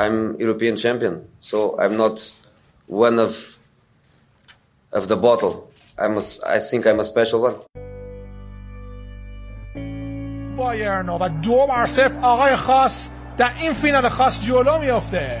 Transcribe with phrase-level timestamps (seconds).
[0.00, 2.16] I'm European champion, so I'm not
[2.86, 3.58] one of
[4.92, 5.70] of the bottle.
[5.98, 7.56] I'm a, I think I'm a special one.
[10.56, 15.40] بایرن و دو بر صفر آقای خاص در این فینال خاص جلو میافته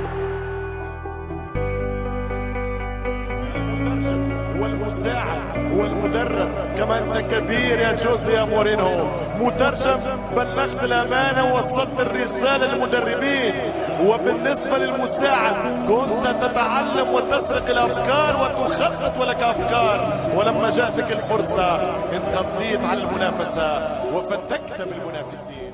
[4.61, 9.07] والمساعد والمدرب كما أنت كبير يا جوزي يا مورينو.
[9.39, 9.99] مترجم
[10.35, 13.53] بلغت الأمانة ووصلت الرسالة للمدربين.
[14.07, 15.55] وبالنسبة للمساعد
[15.87, 19.99] كنت تتعلم وتسرق الأفكار وتخطط ولك أفكار.
[20.35, 21.69] ولما جاءتك الفرصة
[22.15, 23.69] انقضيت على المنافسة
[24.13, 25.73] وفتكت بالمنافسين.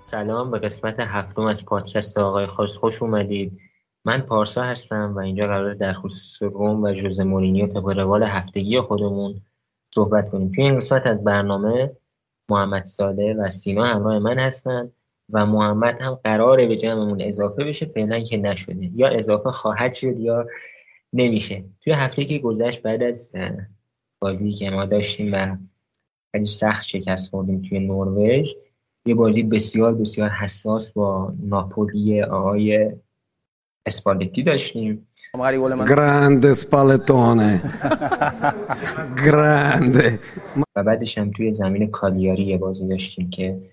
[0.00, 3.63] سلام به قسمت هفتم از پادکست آقای خاص خوش اومدید.
[4.04, 8.80] من پارسا هستم و اینجا قرار در خصوص روم و جوز مورینیو طبق روال هفتگی
[8.80, 9.40] خودمون
[9.94, 10.52] صحبت کنیم.
[10.52, 11.96] توی این قسمت از برنامه
[12.48, 14.92] محمد ساده و سینا همراه من هستن
[15.30, 18.90] و محمد هم قراره به جمعمون اضافه بشه فعلا که نشده.
[18.94, 20.46] یا اضافه خواهد شد یا
[21.12, 21.64] نمیشه.
[21.80, 23.34] توی هفته که گذشت بعد از
[24.20, 25.56] بازی که ما داشتیم و
[26.32, 28.54] خیلی سخت شکست خوردیم توی نروژ
[29.06, 32.92] یه بازی بسیار بسیار حساس با ناپولی آقای
[33.86, 35.06] اسپالتی داشتیم.
[35.88, 37.62] گراند اسپالتونه.
[39.24, 40.20] گراند
[40.76, 43.70] و بعدش هم توی زمین کالیاری یه بازی داشتیم که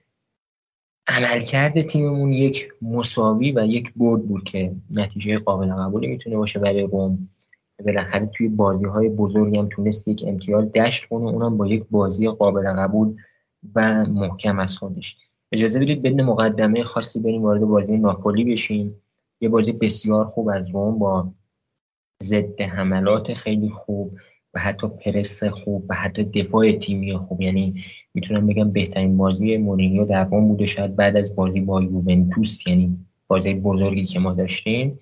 [1.08, 6.82] عملکرد تیممون یک مساوی و یک برد بود که نتیجه قابل قبولی می‌تونه باشه برای
[6.82, 7.30] روم.
[7.86, 12.28] بالاخره توی بازی های بزرگی هم تونست یک امتیاز دشت کنه اونم با یک بازی
[12.28, 13.16] قابل قبول
[13.76, 15.18] و محکم از خودش.
[15.52, 19.01] اجازه بدید بدون مقدمه خاصی بریم وارد بازی ناپولی بشیم.
[19.42, 21.32] یه بازی بسیار خوب از روم با
[22.24, 24.18] ضد حملات خیلی خوب
[24.54, 27.42] و حتی پرس خوب و حتی دفاع تیمی خوب.
[27.42, 30.66] یعنی می‌تونم بگم بهترین بازی مورینیو در روم بوده.
[30.66, 32.98] شاید بعد از بازی با یوونتوس یعنی
[33.28, 35.00] بازی بزرگی که ما داشتیم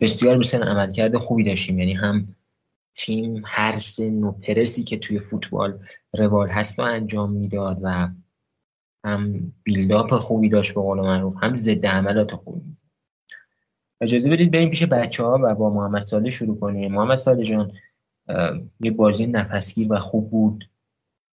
[0.00, 1.78] بسیار بسیار عملکرد خوبی داشتیم.
[1.78, 2.34] یعنی هم
[2.94, 5.78] تیم هر سن و پرسی که توی فوتبال
[6.14, 8.08] روال هست و انجام می‌داد و
[9.04, 12.62] هم بیلداپ خوبی داشت به قول معروف هم ضد عملات خوبی.
[14.00, 16.92] اجازه بدید بریم پیش بچه ها و با محمد ساله شروع کنیم.
[16.92, 17.72] محمد ساله جان
[18.80, 20.68] یه بازی نفسگیر و خوب بود.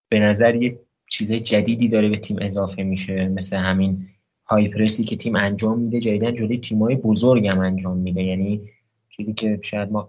[0.10, 4.08] به نظر یه چیز جدیدی داره به تیم اضافه میشه مثل همین
[4.48, 6.00] های پرسی که تیم انجام میده.
[6.00, 8.24] جدیدن جلوی تیمای بزرگ انجام میده.
[8.24, 8.62] یعنی
[9.10, 10.08] چیزی که شاید ما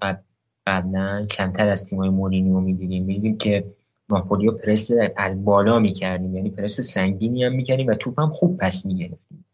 [0.66, 3.04] قبلا کمتر از تیمای مورینیو می‌دیدیم.
[3.04, 3.64] می‌دیدیم که
[4.08, 6.36] ناپولیو پرس از بالا می‌کردیم.
[6.36, 9.44] یعنی پرس سنگینی هم می‌کردیم و توپ هم خوب پس می‌گرفتیم.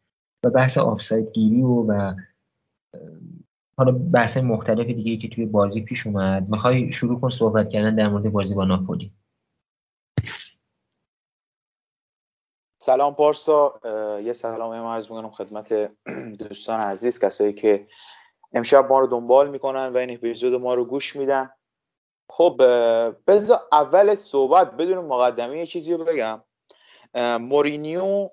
[0.45, 2.15] و بحث آفساید گیری و, و
[3.79, 8.09] حالا بحث مختلف دیگه که توی بازی پیش اومد می‌خوای شروع کن صحبت کردن در
[8.09, 9.13] مورد بازی با ناپولی.
[12.83, 13.81] سلام پارسا.
[14.25, 15.91] یه سلام عرض می‌کنم خدمت
[16.39, 17.87] دوستان عزیز کسایی که
[18.53, 21.51] امشب ما رو دنبال می‌کنن و این اپیزود ما رو گوش میدن.
[22.31, 22.57] خب
[23.27, 26.43] بذار اول صحبت بدون مقدمه یه چیزی رو بگم.
[27.41, 28.29] مورینیو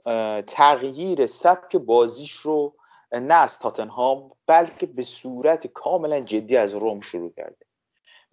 [0.47, 2.75] تغییر سبک بازیش رو
[3.19, 7.65] نه از تاتنهام بلکه به صورت کاملا جدی از روم شروع کرده.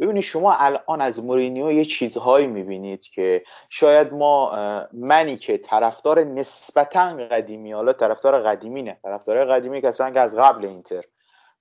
[0.00, 4.52] ببینید شما الان از مورینیو یه چیزهایی می‌بینید که شاید ما
[4.92, 10.64] منی که طرفدار نسبتا قدیمی حالا طرفدار قدیمی نه طرفدار قدیمی کسانی که از قبل
[10.64, 11.04] اینتر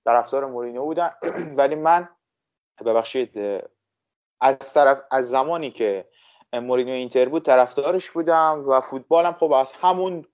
[0.04, 1.10] طرفدار مورینیو بودن.
[1.58, 2.08] ولی من
[2.86, 3.62] ببخشید
[4.40, 6.04] از طرف از زمانی که
[6.52, 10.24] مورینیو اینتر بود طرفدارش بودم و فوتبالم خب از همون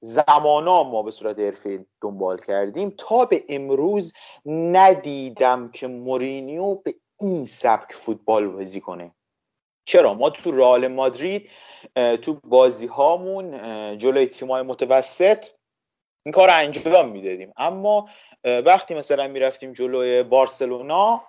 [0.00, 4.12] زمانا ما به صورت حرفی دنبال کردیم تا به امروز
[4.46, 9.14] ندیدم که مورینیو به این سبک فوتبال بازی کنه.
[9.84, 11.50] چرا؟ ما تو رئال مادرید
[12.22, 13.50] تو بازی هامون
[13.98, 15.46] جلوی تیمای متوسط
[16.26, 17.52] این کار انجام می‌دادیم.
[17.56, 18.08] اما
[18.44, 21.20] وقتی مثلا می‌رفتیم جلوی بارسلونا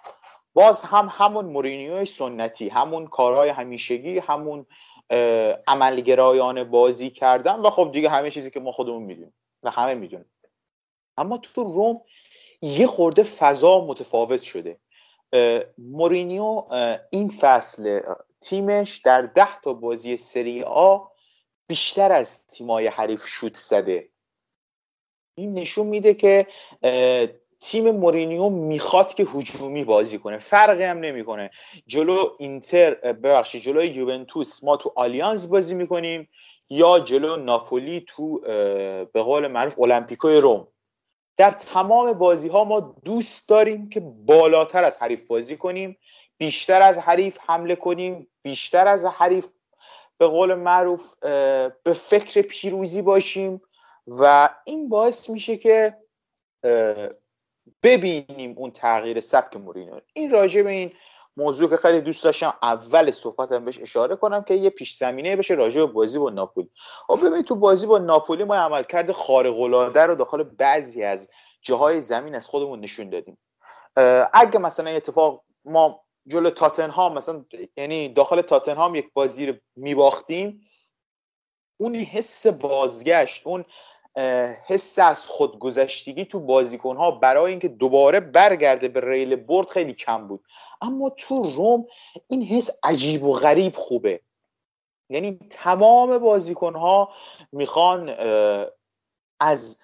[0.54, 4.66] باز هم همون مورینیوی سنتی همون کارهای همیشگی همون
[5.68, 10.32] عملگرایانه بازی کردن و خب دیگه همه چیزی که ما خودمون می‌دونیم و همه می‌دونیم.
[11.18, 12.02] اما تو روم
[12.62, 14.80] یه خورده فضا متفاوت شده.
[15.78, 16.66] مورینیو
[17.10, 18.02] این فصل
[18.42, 21.00] تیمش در ده تا بازی سری آ
[21.68, 24.10] بیشتر از تیمای حریف شوت زده.
[25.38, 26.48] این نشون میده که
[27.62, 30.38] تیم مورینیو می‌خواد که هجومی بازی کنه.
[30.38, 31.50] فرقی هم نمی‌کنه.
[31.88, 36.30] جلو اینتر ببخشید جلو یوونتوس ما تو آلیانز بازی می‌کنیم
[36.70, 38.40] یا جلو ناپولی تو
[39.14, 40.68] به قول معروف المپیکوی روم.
[41.38, 45.98] در تمام بازی ها ما دوست داریم که بالاتر از حریف بازی کنیم
[46.38, 49.52] بیشتر از حریف حمله کنیم بیشتر از حریف
[50.18, 51.14] به قول معروف
[51.84, 53.62] به فکر پیروزی باشیم
[54.08, 55.98] و این باعث میشه که
[57.84, 60.02] ببینیم اون تغییر سبک مورینیو.
[60.14, 60.92] این راجع به این
[61.38, 65.54] موضوع که خیلی دوست داشتم اول صحبتم بهش اشاره کنم که یه پیش زمینه بشه
[65.54, 66.70] راجع به بازی با ناپولی.
[67.08, 71.30] خب ببین تو بازی با ناپولی ما عملکرد خارق العاده رو داخل بعضی از
[71.62, 73.38] جاهای زمین از خودمون نشون دادیم.
[74.34, 77.46] اگه مثلا اتفاق ما جلو تاتنهام مثلا
[77.78, 80.68] یعنی داخل تاتنهام یک بازی رو میباختیم
[81.78, 83.66] اون حس بازگشت اون
[84.68, 90.28] حس از خودگذشتگی تو بازیکن ها برای اینکه دوباره برگرده به ریل برد خیلی کم
[90.28, 90.46] بود.
[90.82, 91.88] اما تو روم
[92.28, 94.22] این حس عجیب و غریب خوبه.
[95.10, 97.14] یعنی تمام بازیکن ها
[97.52, 98.16] می‌خوان
[99.40, 99.80] از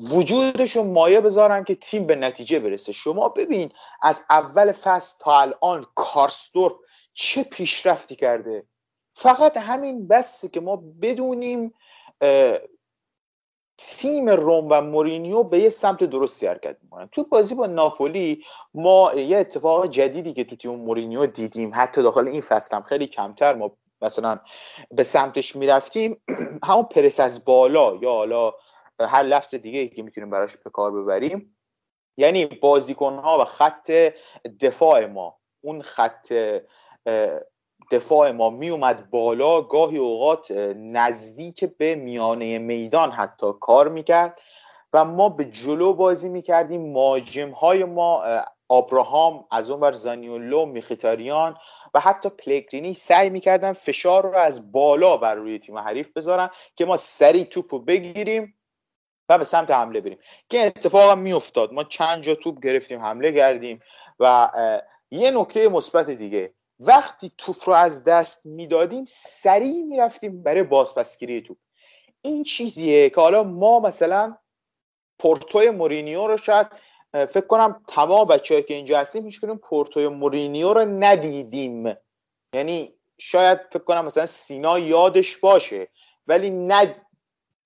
[0.00, 2.92] وجودشون مایه بذارن که تیم به نتیجه برسه.
[2.92, 3.72] شما ببین
[4.02, 6.78] از اول فصل تا الان کارستور
[7.12, 8.66] چه پیشرفتی کرده؟
[9.14, 11.74] فقط همین بسه که ما بدونیم
[13.78, 17.08] تیم روم و مورینیو به یه سمت درستی حرکت می‌کنن.
[17.12, 18.44] تو بازی با ناپولی
[18.74, 23.06] ما یه اتفاق جدیدی که تو تیم مورینیو دیدیم حتی داخل این فصل هم خیلی
[23.06, 23.70] کمتر ما
[24.02, 24.40] مثلا
[24.90, 26.22] به سمتش می‌رفتیم.
[26.68, 28.52] همون پرس از بالا یا حالا
[29.00, 31.56] هر لفظ دیگه که می‌تونیم براش به کار ببریم.
[32.16, 33.90] یعنی بازیکن ها و خط
[34.60, 36.32] دفاع ما اون خط
[37.90, 44.40] دفاع ما می اومد بالا گاهی اوقات نزدیک به میانه میدان حتی کار می‌کرد
[44.92, 46.92] و ما به جلو بازی می‌کردیم.
[46.92, 48.24] ماجم های ما
[48.68, 51.56] آبراهام از اون ور زانیولو میخیتاریان
[51.94, 56.84] و حتی پلگرینی سعی می‌کردن فشار رو از بالا بر روی تیم حریف بذارن که
[56.84, 58.54] ما سریع توپ رو بگیریم
[59.28, 60.18] و به سمت حمله بریم.
[60.48, 61.72] که اتفاق هم میافتاد.
[61.72, 63.80] ما چند جا توپ گرفتیم حمله کردیم
[64.20, 64.50] و
[65.10, 66.52] یه نکته مثبت دیگه.
[66.80, 71.56] وقتی توپ رو از دست می‌دادیم سریع می‌رفتیم برای بازپسگیری توپ.
[72.22, 74.36] این چیزیه که حالا ما مثلا
[75.18, 76.66] پورتوی مورینیو رو شاید
[77.12, 81.94] فکر کنم تمام بچه که اینجا هستیم هیچ کنیم پورتوی مورینیو رو ندیدیم.
[82.54, 85.88] یعنی شاید فکر کنم مثلا سینا یادش باشه
[86.26, 87.05] ولی ند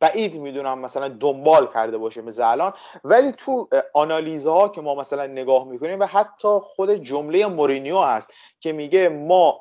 [0.00, 2.72] بعید می‌دونم مثلا دنبال کرده باشه مثل الان.
[3.04, 8.72] ولی تو آنالیزها که ما مثلا نگاه می‌کنیم و حتی خود جمله مورینیو هست که
[8.72, 9.60] میگه ما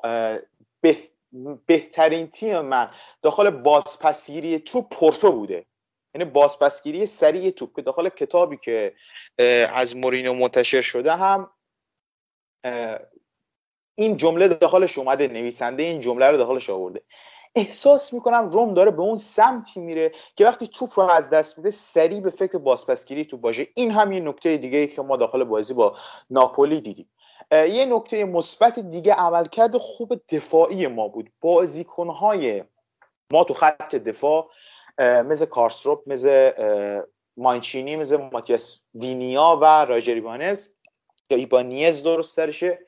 [1.66, 2.90] بهترین تیم من
[3.22, 5.66] داخل بازپسگیری تو پورتو بوده.
[6.14, 8.94] یعنی بازپسگیری سریع توپ که داخل کتابی که
[9.74, 11.50] از مورینیو منتشر شده هم
[13.94, 17.02] این جمله داخلش اومده نویسنده این جمله رو داخلش آورده.
[17.54, 21.70] احساس می‌کنم روم داره به اون سمتی میره که وقتی توپ رو از دست میده
[21.70, 23.66] سریع به فکر بازپسگیری تو باشه.
[23.74, 25.96] این هم یه نکته دیگه ای که ما داخل بازی با
[26.30, 27.10] ناپولی دیدیم.
[27.52, 31.30] یه نکته مثبت دیگه عملکرد خوب دفاعی ما بود.
[31.40, 32.64] بازیکنهای
[33.32, 34.50] ما تو خط دفاع
[34.98, 36.52] مثل کارستروپ مثل
[37.36, 40.68] مانچینی مثل ماتیاس وینیا و راجریبانز
[41.30, 42.78] یا ایبانیز درست درشه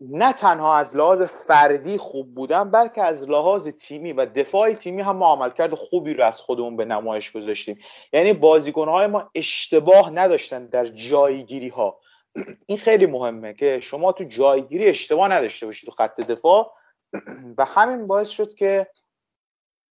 [0.00, 5.16] نه تنها از لحاظ فردی خوب بودن بلکه از لحاظ تیمی و دفاع تیمی هم
[5.16, 7.78] ما عملکرد خوبی رو از خودمون به نمایش گذاشتیم.
[8.12, 12.00] یعنی بازیکنهای ما اشتباه نداشتن در جایگیری ها
[12.68, 16.72] این خیلی مهمه که شما تو جایگیری اشتباه نداشته باشید تو خط دفاع.
[17.58, 18.86] و همین باعث شد که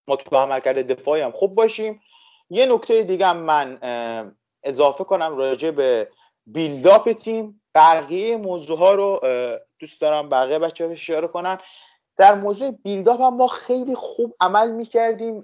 [0.07, 2.01] ما تو عملکرد دفاعی هم خوب باشیم.
[2.49, 3.79] یه نکته دیگه من
[4.63, 6.09] اضافه کنم راجع به
[6.45, 7.62] بیلداپ تیم.
[7.75, 9.19] بقیه موضوع ها رو
[9.79, 11.57] دوست دارم بقیه بچه ها اشاره کنن.
[12.17, 15.43] در موضوع بیلداپ هم ما خیلی خوب عمل می‌کردیم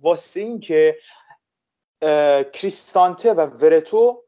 [0.00, 0.98] واسه این که
[2.52, 4.24] کریستانته و ورتو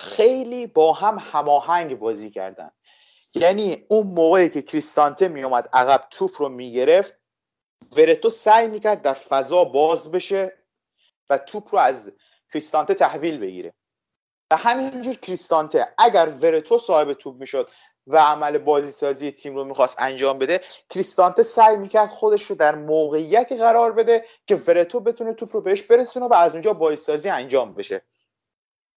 [0.00, 2.70] خیلی با هم هماهنگ بازی کردن.
[3.34, 7.14] یعنی اون موقعی که کریستانته میومد عقب توپ رو می‌گرفت
[7.96, 10.58] ورتو سعی می‌کرد در فضا باز بشه
[11.30, 12.12] و توپ رو از
[12.52, 13.74] کریستانته تحویل بگیره.
[14.52, 15.88] و همینجور کریستانته.
[15.98, 17.70] اگر ورتو صاحب توپ می‌شد
[18.06, 20.60] و عمل بازی سازی تیم رو می‌خواست انجام بده
[20.90, 25.82] کریستانته سعی می‌کرد خودش رو در موقعیتی قرار بده که ورتو بتونه توپ رو بهش
[25.82, 28.02] برسونه و از اونجا بازی سازی انجام بشه.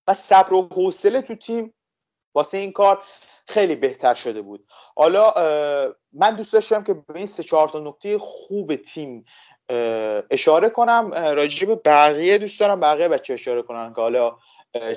[0.08, 1.74] و صبر و حوصله تو تیم
[2.36, 3.04] واسه این کار
[3.48, 4.68] خیلی بهتر شده بود.
[4.96, 5.34] حالا
[6.14, 9.26] من دوست داشتم که به این سه چهار تا نکته خوب تیم
[10.30, 11.14] اشاره کنم.
[11.14, 14.38] راجع به بقیه دوست دارم بقیه بچه اشاره کنن که حالا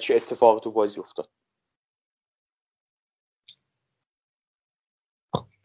[0.00, 1.30] چه اتفاقی تو بازی افتاد.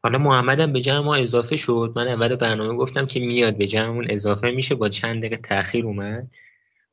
[0.04, 1.94] حالا محمد هم به جمع ما اضافه شد.
[1.96, 4.76] من اول برنامه گفتم که میاد به جمعمون اضافه میشه.
[4.76, 6.36] با چند دقیقه تاخیر اومد.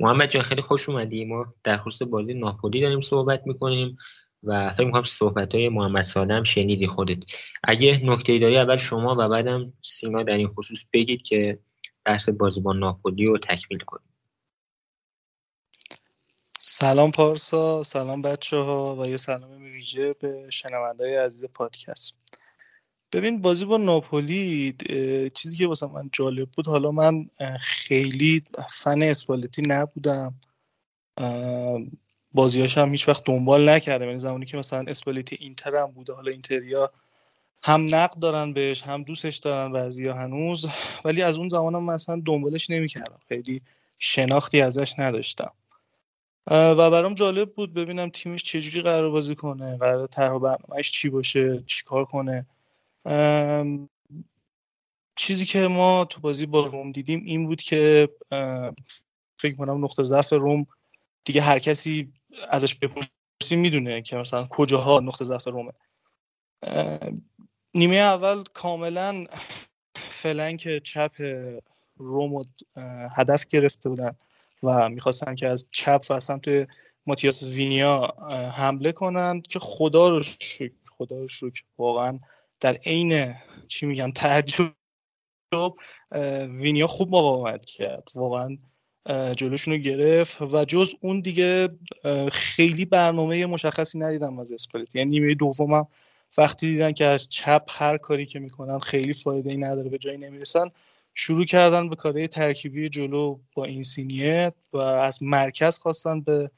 [0.00, 1.24] محمد جان خیلی خوش اومدی.
[1.24, 3.96] ما در خصوص بازی ناپولی داریم صحبت می‌کنیم
[4.42, 7.18] و فکر می‌کنم صحبت های محمد ساده هم شنیدی خودت.
[7.64, 11.58] اگه نکته داری اول شما و بعدم سینا در این خصوص بگید که
[12.04, 14.13] بحث بازی با ناپولی رو تکمیل کنیم
[16.66, 22.14] سلام پارسا سلام بچه ها و یه سلام ویژه به شنونده عزیز پادکست.
[23.12, 24.76] ببین بازی با ناپولی
[25.34, 27.30] چیزی که واسه من جالب بود حالا من
[27.60, 30.34] خیلی فن اسپالتی نبودم.
[32.32, 36.30] بازیاش هم هیچ وقت دنبال نکردم یعنی زمانی که مثلا اسپالتی اینتر هم بوده حالا
[36.30, 36.90] اینتریا
[37.62, 40.66] هم نقد دارن بهش هم دوستش دارن بعضیا هنوز
[41.04, 43.18] ولی از اون زمان هم مثلا دنبالش نمی‌کردم.
[43.28, 43.62] خیلی
[43.98, 45.52] شناختی ازش نداشتم.
[46.50, 51.62] و برام جالب بود ببینم تیمش چجوری قرار بازی کنه قرار طرح برنامهش چی باشه
[51.66, 52.46] چیکار کنه.
[55.16, 58.08] چیزی که ما تو بازی با روم دیدیم این بود که
[59.38, 60.66] فکر کنم نقطه ضعف روم
[61.24, 62.12] دیگه هر کسی
[62.48, 65.72] ازش بپرسی می‌دونه که مثلا کجاها نقطه ضعف رومه.
[67.74, 69.26] نیمه اول کاملا
[69.96, 71.12] فلنک چپ
[71.96, 72.42] روم
[73.16, 74.16] هدف گرفته بودن.
[74.64, 76.68] و می‌خواستن که از چپ و سمت
[77.06, 78.14] ماتیاس وینیا
[78.54, 81.62] حمله کنن که خدا رو شکر خدا رو شکر.
[81.78, 82.18] واقعا
[82.60, 83.34] در عین
[83.68, 84.72] چی میگن تعجب
[86.48, 88.08] وینیا خوب مقاومت کرد.
[88.14, 88.58] واقعا
[89.36, 91.68] جلوشون رو گرفت و جز اون دیگه
[92.32, 95.86] خیلی برنامه مشخصی ندیدم از اسپلیت یعنی نیمه دومم
[96.38, 100.18] وقتی دیدن که از چپ هر کاری که می‌کنن خیلی فایده ای نداره به جایی
[100.18, 100.70] نمی‌رسن
[101.14, 106.50] شروع کردن به کارهای ترکیبی جلو با این سینیه و از مرکز خواستن به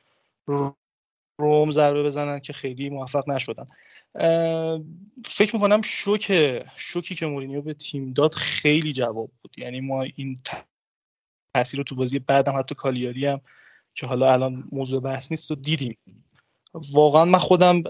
[1.38, 3.66] روم ضربه بزنن که خیلی موفق نشدن.
[5.24, 6.32] فکر می‌کنم شوک
[6.76, 9.58] شوکی که مورینیو به تیم داد خیلی جواب بود.
[9.58, 10.36] یعنی ما این
[11.54, 13.40] تاثیر رو تو بازی بعدم حتی کالیاری هم
[13.94, 15.96] که حالا الان موضوع بحث نیست و دیدیم.
[16.74, 17.82] واقعا من خودم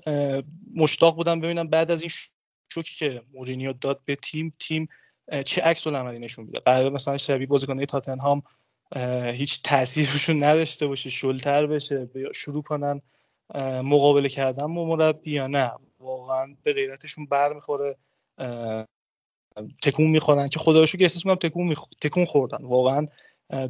[0.75, 2.11] مشتاق بودم ببینم بعد از این
[2.73, 4.89] شوکی که مورینیو داد به تیم تیم
[5.45, 8.43] چه عکس العملی نشون میده قرار مثلا شبیه بازیکن‌های تاتنهام
[9.33, 13.03] هیچ تاثیرشون نداشته باشه شلتر بشه شروع کنن
[13.83, 15.73] مقابله کردن با مربی یا نه.
[16.01, 17.97] واقعا به غیرتشون بر می‌خوره
[19.83, 21.81] تکون می‌خورن که خدا که احساس می‌کنم تکون, میخ...
[22.01, 22.65] تکون خوردن.
[22.65, 23.07] واقعا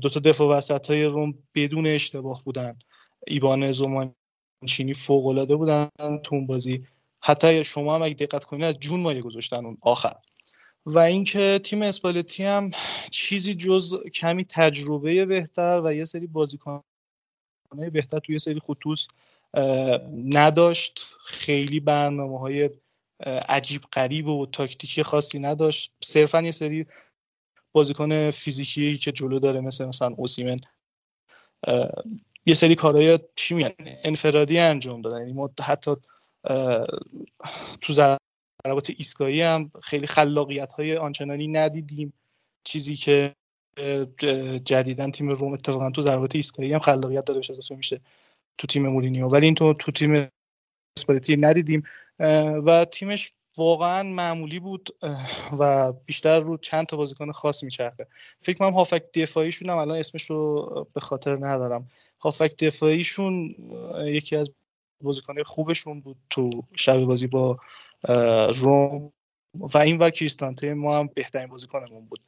[0.01, 2.79] دو تا دفاع وسط های روم بدون اشتباه بودن.
[3.27, 6.87] ایبان زمانچینی فوق العاده بودن تو اون بازی.
[7.21, 10.15] حتی شما هم اگه دقت کنید از جون مایه گذاشتن اون آخر.
[10.87, 12.71] و اینکه تیم اسپالتی هم
[13.11, 16.83] چیزی جز کمی تجربه بهتر و یه سری بازیکن
[17.93, 19.01] بهتر توی یه سری خطوط
[20.25, 21.15] نداشت.
[21.25, 22.71] خیلی برنامه های
[23.49, 25.93] عجیب قریب و تاکتیکی خاصی نداشت.
[26.05, 26.87] صرفا یه سری
[27.73, 30.61] بازیکن فیزیکی که جلو داره مثل مثلا اوسیمن
[32.47, 35.19] یه سری کارهای چی میگن؟ انفرادی انجام دادن.
[35.19, 35.91] یعنی ما حتی
[37.81, 37.93] تو
[38.65, 42.13] ضربات ایستگاهی هم خیلی خلاقیت های آنچنانی ندیدیم.
[42.65, 43.35] چیزی که
[44.65, 48.01] جدیدا تیم روم اتفاقا تو ضربات ایستگاهی هم خلاقیت داره اضافه میشه
[48.59, 49.27] تو تیم مورینیو.
[49.27, 50.15] ولی این تو تو تیم
[50.99, 51.83] اسپالتی ندیدیم.
[52.67, 54.89] و تیمش واقعا معمولی بود
[55.59, 58.07] و بیشتر رو چند تا بازیکن خاص میچرخه.
[58.41, 61.91] فکر کنم هافک دفاعیشون هم الان اسمش رو به خاطر ندارم.
[62.21, 63.55] هافک دفاعیشون
[64.07, 64.51] یکی از
[65.03, 67.59] بازیکن خوبشون بود تو شب بازی با
[68.55, 69.13] روم
[69.55, 72.21] و این و کریستانته ما هم بهترین بازیکنمون بود.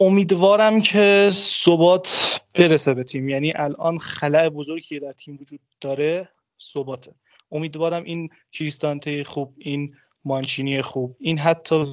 [0.00, 3.28] امیدوارم که ثبات برسه به تیم.
[3.28, 6.28] یعنی الان خلع بزرگی که در تیم وجود داره
[6.60, 7.14] ثباته.
[7.52, 11.84] امیدوارم این کریستانته خوب این مانچینی خوب این حتی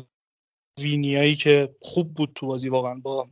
[0.80, 3.30] وینیایی که خوب بود تو بازی واقعا با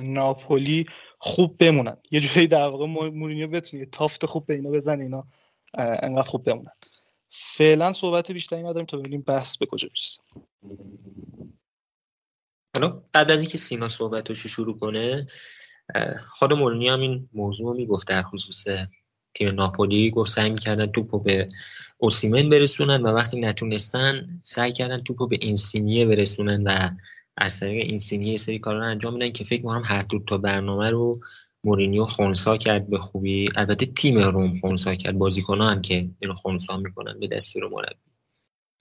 [0.00, 0.86] ناپولی
[1.18, 1.96] خوب بمونن.
[2.10, 5.26] یه جوری در واقع مورینیو بتونه تافت خوب به اینا بزنه اینا
[5.74, 6.72] انقدر خوب بمونن.
[7.30, 10.22] فعلا صحبت بیشتری نداریم تا ببینیم بحث به کجا می‌رسه.
[12.74, 15.26] حالا قبل از اینکه سینا صحبتش شروع کنه
[16.38, 18.66] خود مورینیو هم این موضوع می‌گفت در خصوص
[19.34, 21.46] تیم ناپولی گفت سعی می‌کردن توپو به
[21.98, 26.90] اوسیمن برسونن و وقتی نتونستن سعی کردن توپو به اینسینیه برسونن و
[27.36, 30.90] از طریق اینسینیه سری کارا رو انجام میدن که فکر می‌کنم هر دو تا برنامه
[30.90, 31.20] رو
[31.64, 33.46] مورینیو خونسا کرد به خوبی.
[33.56, 35.18] البته تیم روم خونسا کرد.
[35.18, 37.94] بازیکنان هم که اینو خونسا می‌کنن به دستور مربی.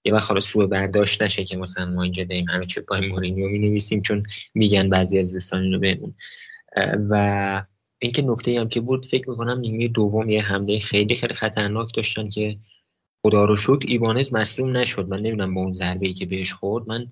[0.05, 3.49] یه وقت حالا سوء برداشت نشه که مثلا ما اینجا داریم همه چه پای مورینیو
[3.49, 6.15] می نویسیم چون میگن بعضی از دوستان اینو بهمون.
[7.09, 7.65] و
[7.99, 12.29] اینکه نکته هم که بود فکر می‌کنم نیمه دوم یه حمله خیلی خیلی خطرناک داشتن
[12.29, 12.57] که
[13.25, 15.07] خدا رو شکر ایوانز مصدوم نشد.
[15.07, 16.87] من نمی‌دونم با اون ضربه ای که بهش خورد.
[16.87, 17.07] من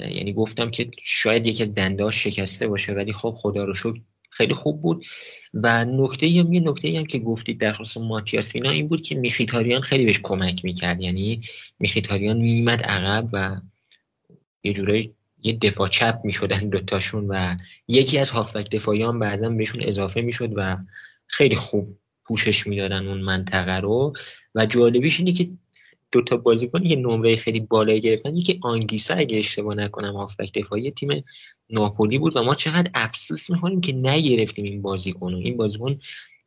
[0.00, 4.00] یعنی گفتم که شاید یکی از دنداش شکسته باشه ولی خب خدا رو شکر
[4.34, 5.04] خیلی خوب بود.
[5.54, 9.80] و نکته هم یه نکته هم که گفتید در خصوص ماتیاس این بود که میخیتاریان
[9.80, 11.00] خیلی بهش کمک می‌کرد.
[11.00, 11.40] یعنی
[11.78, 13.56] میخیتاریان میمد عقب و
[14.64, 17.56] یه جورایی یه دفاع چپ می‌شدن دوتاشون و
[17.88, 20.78] یکی از هافبک دفاعیان بعدا بهشون اضافه می‌شد و
[21.26, 24.12] خیلی خوب پوشش می‌دادن اون منطقه رو.
[24.54, 25.48] و جالبیش اینه که
[26.14, 28.36] دو تا بازیکن یه نمره خیلی بالایی گرفتن.
[28.36, 31.24] یکی آنگیسا اگه اشتباه نکنم هافبک دفاعی تیم
[31.70, 36.00] ناپولی بود و ما چقدر افسوس می‌کنیم که نگرفتیم این بازیکن این بازیکن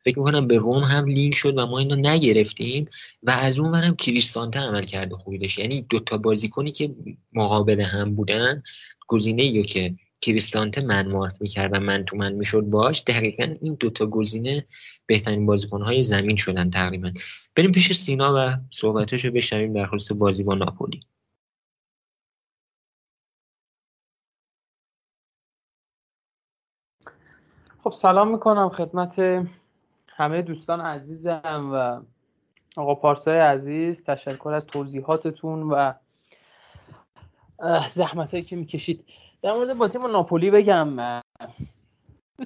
[0.04, 2.88] فکر می‌کنم به روم هم لینک شد و ما اینو نگرفتیم
[3.22, 5.58] و از اون ورم کریستانته عمل کرده خوبی داشت.
[5.58, 6.94] یعنی دوتا بازیکنی که
[7.32, 8.62] مقابل هم بودن
[9.08, 13.74] گزینه یا که کریستانته من مارک می‌کرد و من تو من می‌شد باش دقیقا این
[13.80, 14.66] دوتا گزینه
[15.06, 17.10] بهترین بازیکنهای زمین شدن تقریبا.
[17.56, 21.00] بریم پیش سینا و صحبتش رو بشنویم در خصوص بازی با ناپولی.
[27.84, 29.46] خب سلام می‌کنم خدمت
[30.08, 32.02] همه دوستان عزیزم و
[32.80, 35.92] آقا پارسای عزیز تشکر از توضیحاتتون و
[37.90, 39.04] زحمت هایی که می‌کشید.
[39.42, 41.22] در مورد بازی با ناپولی بگم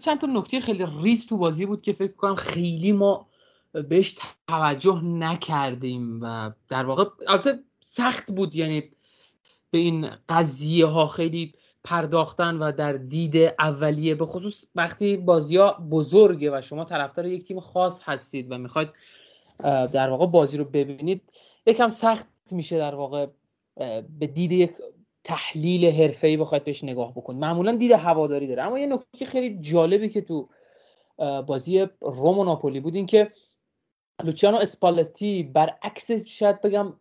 [0.02, 3.28] چند تا نکته خیلی ریز تو بازی بود که فکر کنم خیلی ما
[3.72, 4.16] بهش
[4.48, 8.80] توجه نکردیم و در واقع البته سخت بود یعنی
[9.70, 15.72] به این قضیه ها خیلی پرداختن و در دید اولیه به خصوص وقتی بازی ها
[15.72, 18.88] بزرگه و شما طرفدار یک تیم خاص هستید و می‌خواید
[19.92, 21.22] در واقع بازی رو ببینید
[21.66, 23.26] یکم سخت میشه در واقع
[24.18, 24.72] به دید یک
[25.24, 28.62] تحلیل حرفه‌ای بخواید بهش نگاه بکنید معمولا دید هواداری داره.
[28.62, 30.48] اما یه نکته خیلی جالبی که تو
[31.46, 33.30] بازی روم و ناپولی بود این که
[34.24, 36.92] لوچیانو اسپالتی برعکس شاید بگم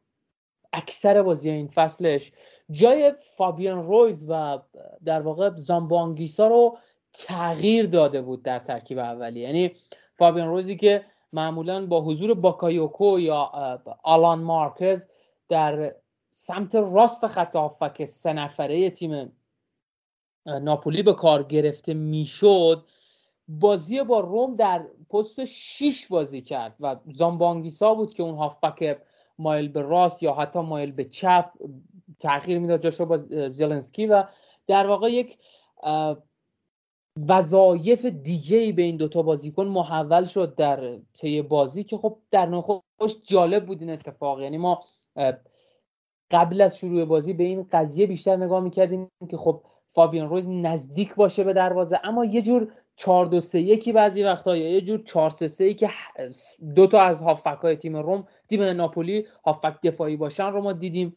[0.74, 2.32] اکثر بازی این فصلش
[2.72, 4.60] جای فابیان رویز و
[5.06, 6.78] در واقع زامبو آنگیسا رو
[7.14, 9.40] تغییر داده بود در ترکیب اولی.
[9.40, 9.72] یعنی
[10.18, 13.52] فابیان رویزی که معمولا با حضور باکایوکو یا
[14.04, 15.08] آلان مارکز
[15.50, 15.96] در
[16.32, 19.32] سمت راست خط هافک سه نفره تیم
[20.46, 22.86] ناپولی به کار گرفته می‌شد.
[23.48, 28.98] بازی با روم در پست 6 بازی کرد و زامبانگیسا بود که اون هافبک
[29.40, 31.52] مایل به راست یا حتی مایل به چپ
[32.20, 33.18] تغییر می‌داد جاش رو با
[33.50, 34.24] زلنسکی و
[34.68, 35.38] در واقع یک
[37.28, 43.16] وظایف دیگه به این دوتا بازیکن محول شد در طی بازی که خب در نخوش
[43.24, 44.42] جالب بود این اتفاق.
[44.42, 44.80] یعنی ما
[46.32, 49.64] قبل از شروع بازی به این قضیه بیشتر نگاه می‌کردیم که خب
[49.94, 52.00] فابیان روز نزدیک باشه به دروازه.
[52.04, 55.74] اما یه جور 4 2 3 1 بعضی وقتا یا یه جور 4 3 3
[55.74, 55.90] که
[56.76, 61.16] دو تا از هافک تیم روم تیم ناپولی هافک دفاعی باشن رو ما دیدیم.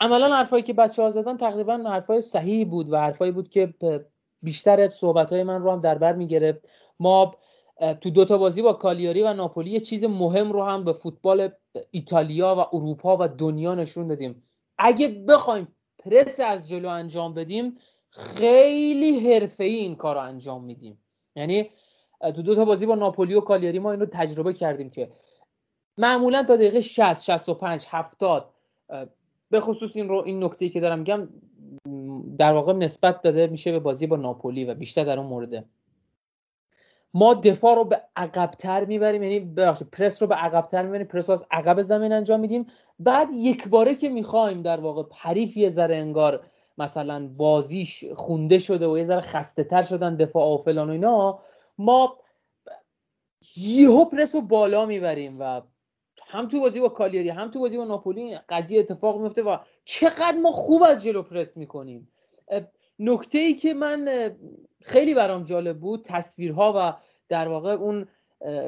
[0.00, 3.74] عملا حرفایی که بچه ها زدن تقریبا حرفای صحیحی بود و حرفایی بود که
[4.42, 6.68] بیشتر صحبت های من رو هم در بر می‌گرفت.
[7.00, 7.34] ما
[8.00, 11.50] تو دوتا بازی با کالیاری و ناپولی یه چیز مهم رو هم به فوتبال
[11.90, 14.42] ایتالیا و اروپا و دنیا نشون دادیم.
[14.78, 17.78] اگه بخوایم پرس از جلو انجام بدیم
[18.10, 20.98] خیلی حرفه‌ای این کار رو انجام میدیم.
[21.36, 21.70] یعنی
[22.20, 25.10] تو دو تا بازی با ناپولی و کالیاری ما اینو تجربه کردیم که
[25.98, 28.50] معمولا تا دقیقه 60 65 70
[29.50, 31.28] به خصوص این رو این نکته که دارم میگم
[32.38, 35.64] در واقع نسبت داده میشه به بازی با ناپولی و بیشتر در اون مورده.
[37.14, 41.32] ما دفاع رو به عقبتر می‌بریم یعنی ببخشید پرس رو به عقبتر می‌بریم پرس رو
[41.32, 42.66] از عقب زمین انجام میدیم.
[42.98, 46.46] بعد یک باره که می‌خوایم در واقع حریف یه ذره انگار
[46.78, 51.38] مثلا بازیش خونده شده و یه ذره خسته تر شدن دفاع و فلان و اینا
[51.78, 52.18] ما
[53.56, 55.62] یهو پرس رو بالا می‌بریم و
[56.26, 60.36] هم تو بازی با کالیاری هم تو بازی با ناپولی قضیه اتفاق میفته و چقدر
[60.42, 62.12] ما خوب از جلو پرس می‌کنیم.
[62.98, 64.30] نکته ای که من
[64.82, 66.92] خیلی برام جالب بود تصویرها و
[67.28, 68.08] در واقع اون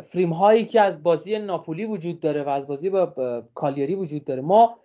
[0.05, 4.43] فریم هایی که از بازی ناپولی وجود داره و از بازی با کالیاری وجود داره.
[4.43, 4.79] ما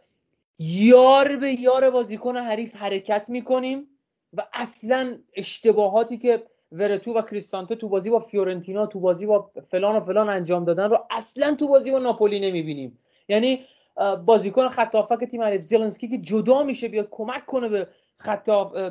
[0.59, 3.87] یار به یار بازیکن حریف حرکت می‌کنیم
[4.33, 9.95] و اصلا اشتباهاتی که ورتو و کریستانته تو بازی با فیورنتینا تو بازی با فلان
[9.95, 12.99] و فلان انجام دادن رو اصلا تو بازی با ناپولی نمی‌بینیم.
[13.27, 13.65] یعنی
[14.25, 18.49] بازیکن خط تیم حریف زلنسکی که جدا میشه بیاد کمک کنه به خط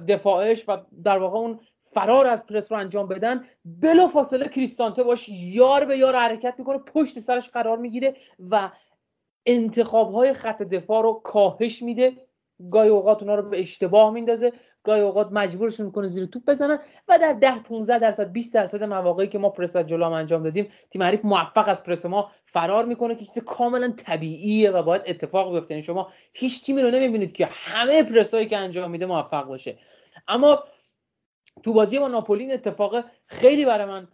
[0.09, 1.61] دفاعش و در واقع اون
[1.95, 6.79] فرار از پرس رو انجام بدن بلا فاصله کریستانته باش یار به یار حرکت می‌کنه
[6.79, 8.17] پشت سرش قرار می‌گیره
[8.51, 8.71] و
[9.47, 12.13] انتخاب های خط دفاع رو کاهش میده.
[12.71, 14.53] گاهی اوقات اونا رو به اشتباه میندازه
[14.83, 16.79] گاهی اوقات مجبورشون کنه زیر توپ بزنن
[17.09, 20.69] و در 10 15 درصد 20 درصد مواقعی که ما پرس از جلو انجام دادیم
[20.91, 25.55] تیم حریف موفق از پرس ما فرار می‌کنه که چیز کاملا طبیعیه و باید اتفاق
[25.55, 25.75] بیفته.
[25.75, 29.79] یعنی شما هیچ تیمی رو نمی‌بینید که همه پرسایی که انجام میده موفق باشه.
[30.29, 30.65] اما
[31.63, 34.09] تو بازی با ناپولی اتفاق خیلی برای من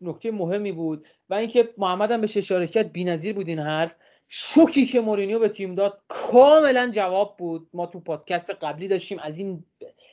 [0.00, 3.94] نکته مهمی بود و اینکه محمد هم بهش اشاره کرد بی‌نظیر بود این حرف.
[4.28, 7.68] شوکی که مورینیو به تیم داد کاملا جواب بود.
[7.72, 9.64] ما تو پادکست قبلی داشتیم از این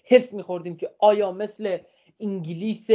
[0.04, 1.78] حرص میخوردیم که آیا مثل
[2.20, 2.90] انگلیس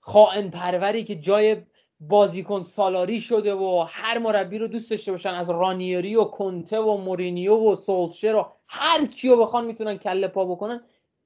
[0.00, 1.56] خائن پروری که جای
[2.00, 6.96] بازیکن سالاری شده و هر مربی رو دوست داشته باشن از رانیری و کنته و
[6.96, 10.80] مورینیو و سولشر و هر کیو بخوان می‌تونن کله پا بکنن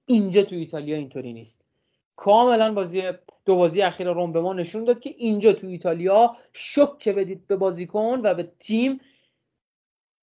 [0.06, 1.68] اینجا تو ایتالیا اینطوری نیست.
[2.16, 3.02] کاملا بازی
[3.44, 7.56] دو بازی اخیر روم به ما نشون داد که اینجا تو ایتالیا شک بدید به
[7.56, 9.00] بازیکن و به تیم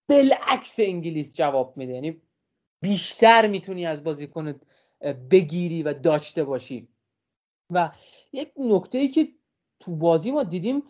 [0.09, 1.93] بالعکس انگلیس جواب میده.
[1.93, 2.21] یعنی
[2.81, 4.59] بیشتر می‌تونی از بازیکن
[5.31, 6.87] بگیری و داشته باشی.
[7.69, 7.91] و
[8.33, 9.27] یک نکته ای که
[9.79, 10.83] تو بازی ما دیدیم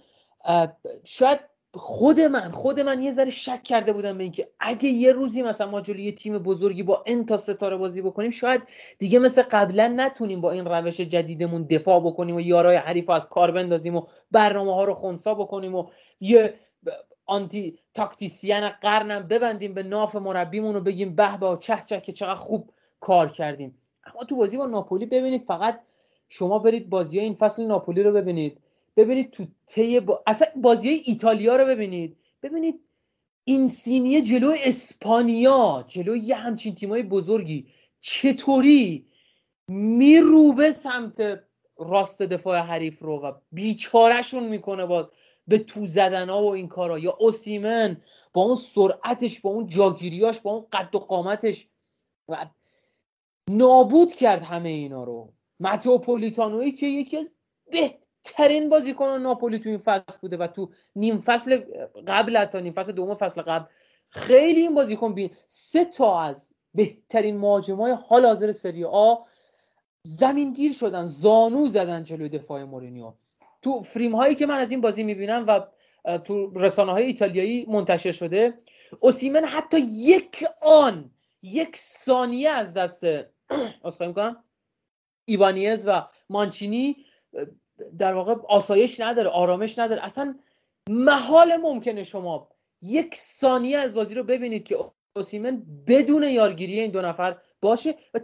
[1.04, 1.40] شاید
[1.74, 5.72] خود من خود من یه ذره شک کرده بودم به اینکه اگه یه روزی مثلا
[5.72, 8.62] ما جلوی یه تیم بزرگی با انتا ستاره بازی بکنیم شاید
[9.00, 13.52] دیگه مثل قبلا نتونیم با این روش جدیدمون دفاع بکنیم و یارای حریف از کار
[13.52, 15.88] بندازیم و برنامه ها رو خونسا بکنیم و
[16.20, 16.54] یه
[17.26, 22.36] آنتی تاکتیسیان قرنم ببندیم به ناف مربیمون و بگیم به به چه چه که چقدر
[22.36, 23.78] خوب کار کردیم.
[24.06, 25.80] اما تو بازی با ناپولی ببینید فقط
[26.30, 28.58] شما برید بازی این فصل ناپولی رو ببینید.
[29.02, 30.24] ببینید تو تی با...
[30.28, 32.18] اصلا بازی ایتالیا رو ببینید.
[32.44, 32.80] ببینید
[33.44, 37.68] این سینیه جلو اسپانیا جلو یه همچین تیمای بزرگی.
[38.00, 39.06] چطوری
[39.68, 41.44] میروبه سمت
[41.78, 45.12] راست دفاع حریف رو و بیچارهشون می‌کنه با
[45.48, 47.00] به تو زدن ها و این کارا.
[47.00, 48.02] یا اوسیمن
[48.34, 51.68] با اون سرعتش با اون جاگیریاش با اون قد و قامتش.
[52.28, 52.46] و
[53.50, 55.34] نابود کرد همه اینا رو.
[55.60, 57.32] ماتیو پولیتانوی که یکی از
[58.24, 61.62] بهترین بازیکن ناپولی تو این فصل بوده و تو نیم فصل
[62.08, 63.66] قبل تا نیم فصل دوم فصل قبل.
[64.10, 69.16] خیلی این بازیکن بین سه تا از بهترین مهاجمای حال حاضر سری آ
[70.04, 73.14] زمین گیر شدن زانو زدن جلوی دفاع مورینیو.
[73.62, 75.68] تو فریم هایی که من از این بازی می‌بینم و
[76.18, 78.54] تو رسانه های ایتالیایی منتشر شده
[79.00, 83.04] اوسیمن حتی یک آن یک ثانیه از دست
[83.86, 84.44] اصخایی می‌کنم
[85.26, 87.06] ایوانیز و مانچینی
[87.98, 90.06] در واقع آسایش نداره آرامش نداره.
[90.06, 90.36] اصلا
[90.90, 92.50] محال ممکنه شما
[92.82, 94.78] یک ثانیه از بازی رو ببینید که
[95.16, 98.20] اوسیمن بدون یارگیری این دو نفر باشه و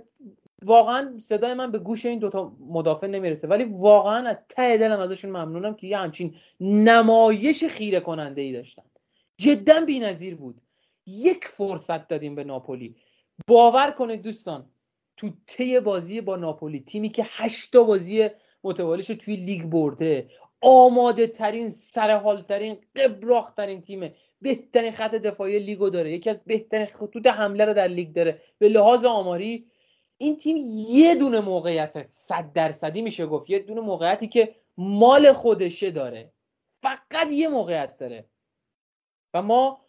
[0.63, 3.48] واقعا صدای من به گوش این دوتا مدافع نمی‌رسه.
[3.48, 8.84] ولی واقعا از ته دلم ازشون ممنونم که یه همچین نمایش خیره کننده ای داشتن.
[9.38, 10.62] جدا بی‌نظیر بود.
[11.08, 12.96] یک فرصت دادیم به ناپولی.
[13.48, 14.65] باور کنید دوستان
[15.17, 18.30] تو طی بازی با ناپولی تیمی که هشتا بازی
[18.67, 20.30] متوالیش توی لیگ برده.
[20.62, 24.15] آماده ترین سرحال ترین قبراخ ترین تیمه.
[24.41, 26.12] بهترین خط دفاعی لیگو داره.
[26.12, 28.41] یکی از بهترین خطوط حمله رو در لیگ داره.
[28.58, 29.65] به لحاظ آماری
[30.17, 30.58] این تیم
[30.89, 33.49] یه دونه موقعیت صد درصدی میشه گفت.
[33.49, 36.32] یه دونه موقعیتی که مال خودشه داره.
[36.82, 38.25] فقط یه موقعیت داره.
[39.34, 39.82] و ما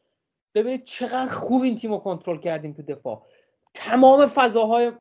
[0.55, 3.27] ببینید چقدر خوب این تیم رو کنترل کردیم تو دفاع.
[3.75, 4.93] تمام فضاهای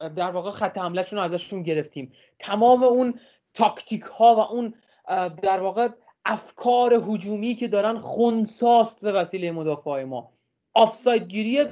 [0.00, 2.12] در واقع خط حملهشون رو ازشون گرفتیم.
[2.38, 3.20] تمام اون
[3.54, 4.74] تاکتیک ها و اون
[5.42, 5.88] در واقع
[6.24, 10.32] افکار هجومی که دارن خونساست به وسیله مدافع ما.
[10.74, 11.64] آفساید گیری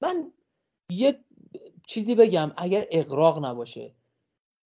[0.00, 0.32] من
[0.90, 1.20] یه
[1.86, 3.92] چیزی بگم اگر اقراق نباشه.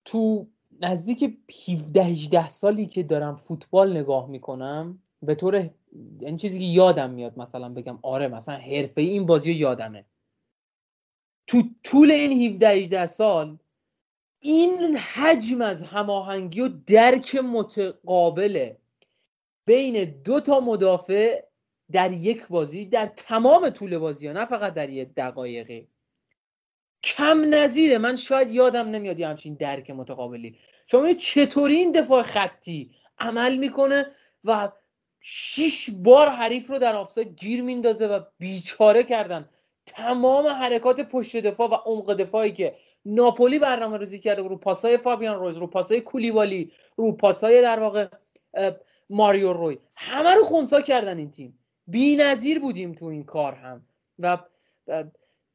[0.04, 0.46] تو
[0.80, 1.38] نزدیک
[1.68, 5.70] 17 18 سالی که دارم فوتبال نگاه می‌کنم به طور این
[6.20, 10.04] یعنی چیزی که یادم میاد مثلا بگم آره مثلا حرفه این بازی یادمه.
[11.46, 13.58] تو طول این 17 18 سال
[14.40, 18.76] این حجم از هماهنگی و درک متقابله.
[19.66, 21.42] بین دو تا مدافع
[21.92, 25.88] در یک بازی در تمام طول بازی ها نه فقط در یک دقایقی.
[27.02, 27.98] کم نظیره.
[27.98, 30.58] من شاید یادم نمیاد یه همچین درک متقابلی.
[30.86, 34.06] شما چطوری این دفاع خطی عمل می‌کنه
[34.44, 34.72] و
[35.20, 39.48] شیش بار حریف رو در آفساید گیر میندازه و بیچاره کردن.
[39.86, 42.74] تمام حرکات پشت دفاع و عمق دفاعی که
[43.06, 48.08] ناپولی برنامه ریزی کرده رو پاسای فابیان رویز رو پاسای کولیبالی رو پاسای در واقع
[49.10, 51.58] ماریو روی همه رو خونسا کردن این تیم.
[51.86, 53.86] بی نظیر بودیم تو این کار هم.
[54.18, 54.38] و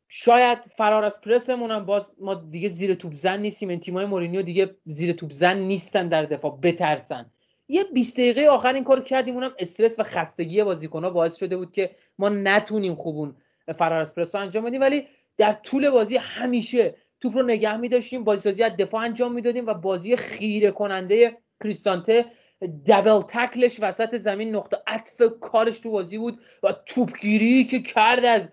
[0.07, 3.69] شاید فرار از پرسمون هم باز ما دیگه زیر توپ زن نیستیم.
[3.69, 7.31] این تیمای مورینیو دیگه زیر توپ زن نیستن در دفاع بترسن.
[7.67, 11.71] یه 20 دقیقه آخر این کار کردیم اونم استرس و خستگی بازیکن‌ها باعث شده بود
[11.71, 13.35] که ما نتونیم خوبون
[13.73, 14.81] فرار از رو انجام بدیم.
[14.81, 19.73] ولی در طول بازی همیشه توپ رو نگه می بازیسازی از دفاع انجام می‌دادیم و
[19.73, 22.25] بازی خیره کننده کریستانته
[22.87, 28.49] دبل تکلش وسط زمین نقطه عطف کارش تو بازی بود و توپگیری که کرد از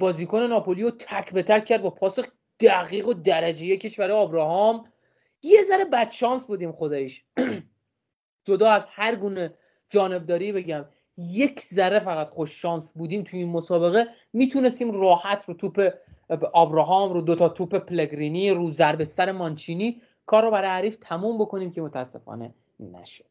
[0.00, 2.18] بازیکن ناپولی و تک به تک کرد با پاس
[2.60, 4.92] دقیق و درجه یکش برای آبراهام
[5.42, 7.24] یه ذره بدشانس بودیم خدایش
[8.48, 9.54] جدا از هر گونه
[9.90, 10.84] جانبداری بگم.
[11.18, 14.06] یک ذره فقط خوش شانس بودیم توی این مسابقه.
[14.32, 15.90] می‌تونستیم راحت رو توپ
[16.52, 21.70] آبراهام رو دوتا توپ پلگرینی رو ضربه سر مانچینی کار رو برای حریف تموم بکنیم
[21.70, 23.24] که متاسفانه نشد.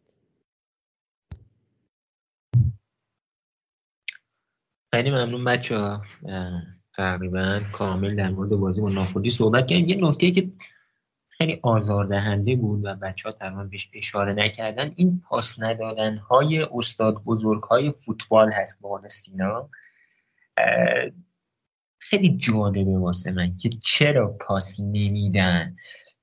[4.94, 6.02] خیلی ممنون بچه ها
[6.94, 9.90] تقریبا کامل در مورد بازی با ناپولی صحبت کردیم.
[9.90, 10.52] یه نکته که
[11.38, 14.94] خیلی آزاردهنده بود و بچه ها تقریبا بهش اشاره نکردن.
[14.96, 19.70] این پاس ندادن های استاد بزرگ های فوتبال هست به سینا.
[22.00, 25.76] خیلی جالبه واسه من که چرا پاس نمیدن.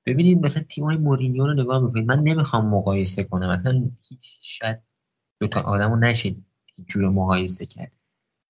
[0.05, 2.05] ببینید مثلا تیم های مورینیو رو نگاه می‌کنید.
[2.05, 3.49] من نمی‌خوام مقایسه کنم.
[3.59, 4.81] مثلا هیچ شاید
[5.39, 6.45] دوتا آدم رو نشید
[6.87, 7.91] جور مقایسه کرد.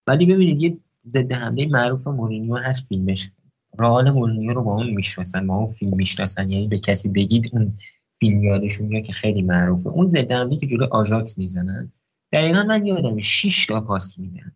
[0.07, 3.31] ولی ببینید یه ضد حمله معروف مورینیو هست فیلمش.
[3.79, 6.49] رئال مورینیو رو با اون می‌شناسن با اون فیلم می‌شناسن.
[6.49, 7.77] یعنی به کسی بگید اون
[8.19, 9.89] فیلم یادشون میاد که خیلی معروفه.
[9.89, 11.91] اون ضد که جلوی آژاکس می‌زنن
[12.31, 14.51] دقیقا من یادم 6 تا پاس میدن.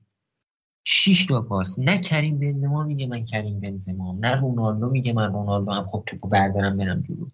[0.83, 1.79] 6 تا پاس.
[1.79, 6.27] نه کریم بنزما میگه من کریم بنزما نه رونالدو میگه من رونالدو هم خب توپو
[6.27, 7.29] بردارم برم جلو.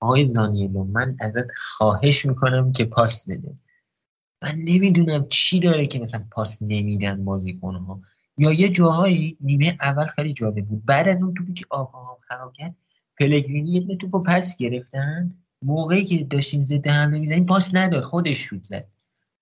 [0.00, 3.52] آقای زانیلو من ازت خواهش می‌کنم که پاس بده.
[4.42, 8.00] من نمی‌دونم چی داره که مثلا پاس نمیدن بازیکنها.
[8.38, 10.84] یا یه جاهایی نیمه اول خیلی جالب بود.
[10.84, 12.76] بعد از اون توپی که آقا خراب کرد
[13.18, 15.34] پلگرینی یه توپو پس گرفتن.
[15.62, 18.86] موقعی که داشتیم زده حمله می‌زنیم پاس نداد خودش شد زد.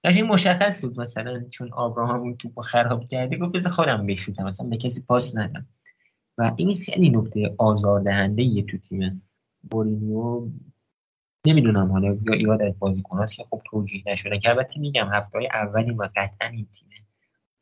[0.05, 4.69] این مشخص بود مثلا چون آبراهام اون توپو خراب کرده گفت بذار خودم بشوتم مثلا
[4.69, 5.67] به کسی پاس ندم.
[6.39, 9.23] و این خیلی نکته آزاردهنده یه تو تیم
[9.71, 10.49] بورینیو
[11.47, 14.39] نمی‌دونم حالا یا ایراد از بازیکناست که خب توجیه نشده.
[14.39, 16.89] که البته میگم هفته اولی و قطعا این تیم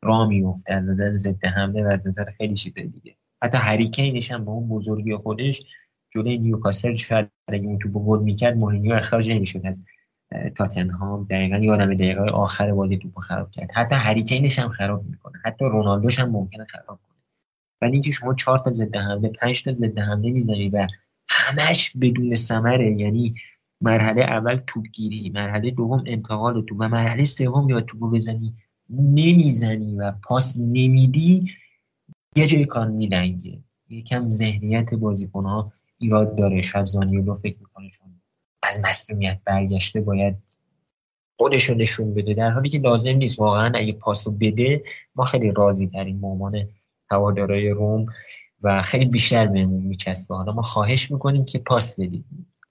[0.03, 3.15] را میفته از نظر ضد حمله و از نظر خیلی چیز دیگه.
[3.43, 5.65] حتی هریکینش هم با اون بزرگی خودش
[6.09, 9.85] جلوی نیوکاسل شاید اگه اون توپو گل می‌کرد مورینیو اخراج نمی‌شد از
[10.55, 11.27] تاتنهام.
[11.29, 13.69] دقیقا یادم دقیقه آخر بازی توپو خراب کرد.
[13.73, 15.39] حتی هریکینش هم خراب می‌کنه.
[15.45, 17.17] حتی رونالدوش هم ممکنه خراب کنه.
[17.81, 20.87] ولی اینکه شما چهار تا ضد حمله پنج تا ضد حمله می‌زنی و
[21.29, 23.35] همش بدون ثمره یعنی
[23.81, 28.55] مرحله اول توپگیری مرحله دوم انتقال تو و مرحله سوم یا توپو بزنی
[28.91, 31.51] نمی‌زنی و پاس نمیدی
[32.35, 33.59] یه جای کار میلنگه.
[33.89, 36.61] یکم ذهنیت بازیکن ها ایراد داره.
[36.61, 38.21] شاید زانیولو فکر می‌کنه چون
[38.63, 40.35] از مسئولیت برگشته باید
[41.39, 42.33] خودش نشون بده.
[42.33, 43.39] در حالی که لازم نیست.
[43.39, 44.83] واقعا اگه پاس رو بده
[45.15, 46.69] ما خیلی راضی ترین مامان
[47.11, 48.05] هوادارای روم
[48.61, 50.35] و خیلی بیشتر بهمون میچسبه.
[50.35, 52.25] حالا ما خواهش می‌کنیم که پاس بدید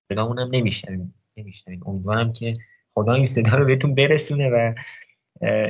[0.09, 2.52] صدامون هم نمیشنویم نمیشنویم امیدوارم که
[2.94, 4.74] خدا این صدا رو بهتون برسونه و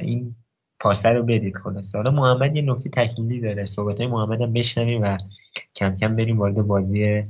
[0.03, 0.35] این
[0.81, 1.99] پاسه رو بدید خلاصه.
[1.99, 3.67] حالا محمد یه نکته تکمیلی داره.
[3.67, 5.19] صحبت های محمد هم بشنویم و
[5.75, 7.25] کم کم بریم وارد بازی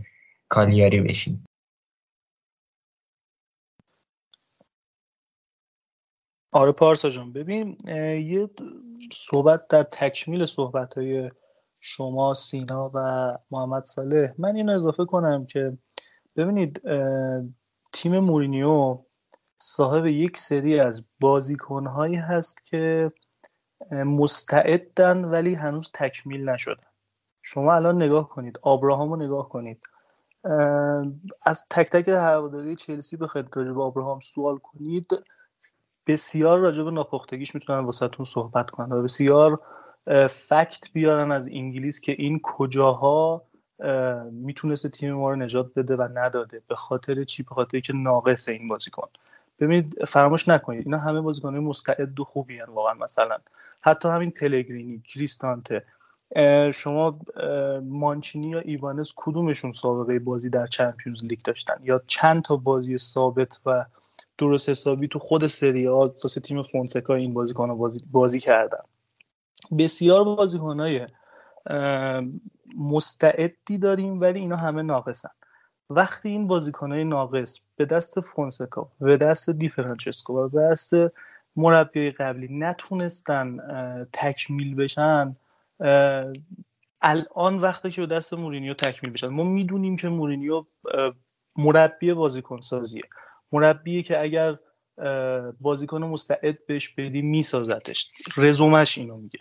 [0.48, 1.46] کالیاری بشیم.
[6.52, 7.78] آره پارسا جان ببین
[8.26, 8.48] یه
[9.12, 11.30] صحبت در تکمیل صحبت های
[11.80, 12.98] شما سینا و
[13.50, 15.78] محمد صالح من اینو اضافه کنم که
[16.36, 16.82] ببینید
[17.92, 18.98] تیم مورینیو
[19.58, 23.12] صاحب یک سری از بازیکنهایی هست که
[23.92, 26.82] مستعدن ولی هنوز تکمیل نشدن.
[27.42, 29.86] شما الان نگاه کنید آبراهام رو نگاه کنید.
[31.42, 35.06] از تک تک هواداری چلسی بخواید راجع به آبراهام سوال کنید.
[36.06, 39.60] بسیار راجع به ناپختگیش می‌تونن واسهتون صحبت کنن و بسیار
[40.28, 43.42] فکت بیارن از انگلیس که این کجاها
[44.32, 48.48] می‌تونسته تیم ما رو نجات بده و نداده به خاطر چی؟ به خاطر که ناقص
[48.48, 49.08] این بازیکن.
[49.60, 53.38] ببینید فراموش نکنید اینا همه بازیکن مستعد و خوبی هن واقعا مثلا.
[53.80, 55.84] حتی همین پلگرینی کریستانته.
[56.74, 57.20] شما
[57.82, 63.60] مانچینی یا ایوانس کدومشون سابقه بازی در چمپیونز لیگ داشتن؟ یا چند تا بازی ثابت
[63.66, 63.84] و
[64.38, 68.82] درست حسابی تو خود سری ها واسه تیم فونسکا این بازیکن بازی, بازی کردن؟
[69.78, 71.06] بسیار بازیکنهای
[72.76, 75.30] مستعدی داریم ولی اینا همه ناقصن.
[75.90, 80.94] وقتی این بازیکنهای ناقص به دست فونسکا به دست دیفرانچسکو و به دست
[81.56, 83.58] مربی قبلی نتونستن
[84.12, 85.36] تکمیل بشن.
[87.02, 89.26] الان وقتی که به دست مورینیو تکمیل بشن.
[89.26, 90.64] ما می‌دونیم که مورینیو
[91.56, 93.02] مربی بازیکن سازیه
[93.52, 94.58] مربیه که اگر
[95.60, 99.38] بازیکن مستعد بهش بدی میسازتش رزومش اینو میگه.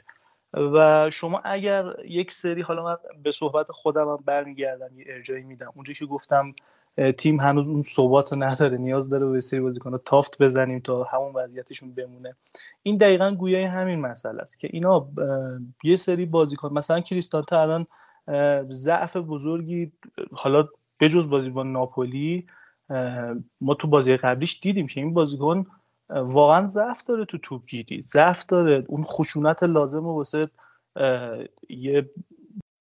[0.54, 5.72] و شما اگر یک سری حالا من به صحبت خودم برمیگردم یه ارجایی میدم.
[5.76, 6.54] اونجا که گفتم
[7.18, 11.94] تیم هنوز اون ثبات نداره نیاز داره به سری بازیکن تافت بزنیم تا همون وضعیتشون
[11.94, 12.36] بمونه.
[12.84, 15.08] این دقیقا گویای همین مسئله است که اینا
[15.84, 17.88] یه سری بازیکن مثلا کریستانتا الان
[18.72, 19.92] ضعف بزرگی
[20.32, 20.68] حالا
[21.00, 22.46] بجز بازی با ناپولی
[23.62, 25.66] ما تو بازی قبلیش دیدیم که این بازیکن
[26.10, 28.02] واقعا ضعف داره تو توپگیری.
[28.02, 28.86] ضعف داره.
[28.88, 30.50] اون خشونت لازم واسه
[31.70, 32.10] یه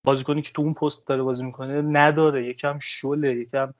[0.03, 2.47] بازیکنی که تو اون پست داره بازی می‌کنه نداره.
[2.47, 3.73] یکم شله یکم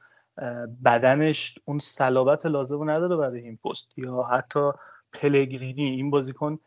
[0.85, 3.87] بدنش اون صلابت لازم رو نداره برای این پست.
[3.97, 4.71] یا حتی
[5.13, 6.59] پلگرینی این بازیکن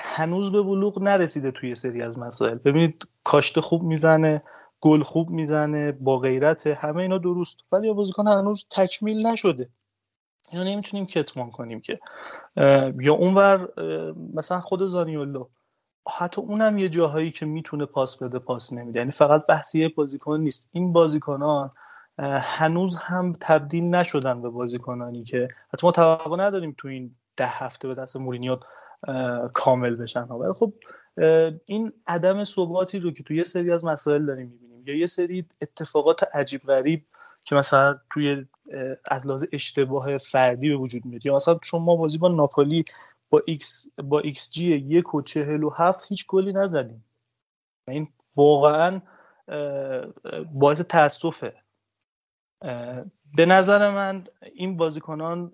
[0.00, 2.54] هنوز به بلوغ نرسیده توی سری از مسائل.
[2.54, 4.42] ببینید کاشته خوب می‌زنه
[4.80, 7.58] گل خوب می‌زنه با غیرت همه اینا درست.
[7.72, 9.68] ولی بازیکن هنوز تکمیل نشده.
[10.52, 12.00] اینا نمی‌تونیم کتمان کنیم که.
[13.00, 13.68] یا اونور
[14.34, 15.48] مثلا خود زانیولو.
[16.18, 18.98] حتی اونم یه جاهایی که می‌تونه پاس بده پاس نمیده.
[18.98, 20.68] یعنی فقط بحث یه بازیکن نیست.
[20.72, 21.70] این بازیکنان
[22.18, 27.88] هنوز هم تبدیل نشدن به بازیکنانی که حتی ما توقع نداریم تو این ده هفته
[27.88, 28.58] به دست مورینیو
[29.52, 30.72] کامل بشن ولی خب
[31.66, 35.46] این عدم ثباتی رو که تو یه سری از مسائل داریم می‌بینیم یا یه سری
[35.62, 37.06] اتفاقات عجیب غریب
[37.44, 38.46] که مثلا توی
[39.04, 41.26] از لحاظ اشتباه فردی به وجود میاد.
[41.26, 42.84] یا مثلا ما بازی با ناپولی
[43.30, 47.04] با ایکس با ایکس جی یک و چهل و هفت هیچ گلی نزدیم
[47.88, 49.00] این واقعا
[50.52, 51.63] باعث تاسفه
[53.34, 54.24] به نظر من
[54.54, 55.52] این بازیکنان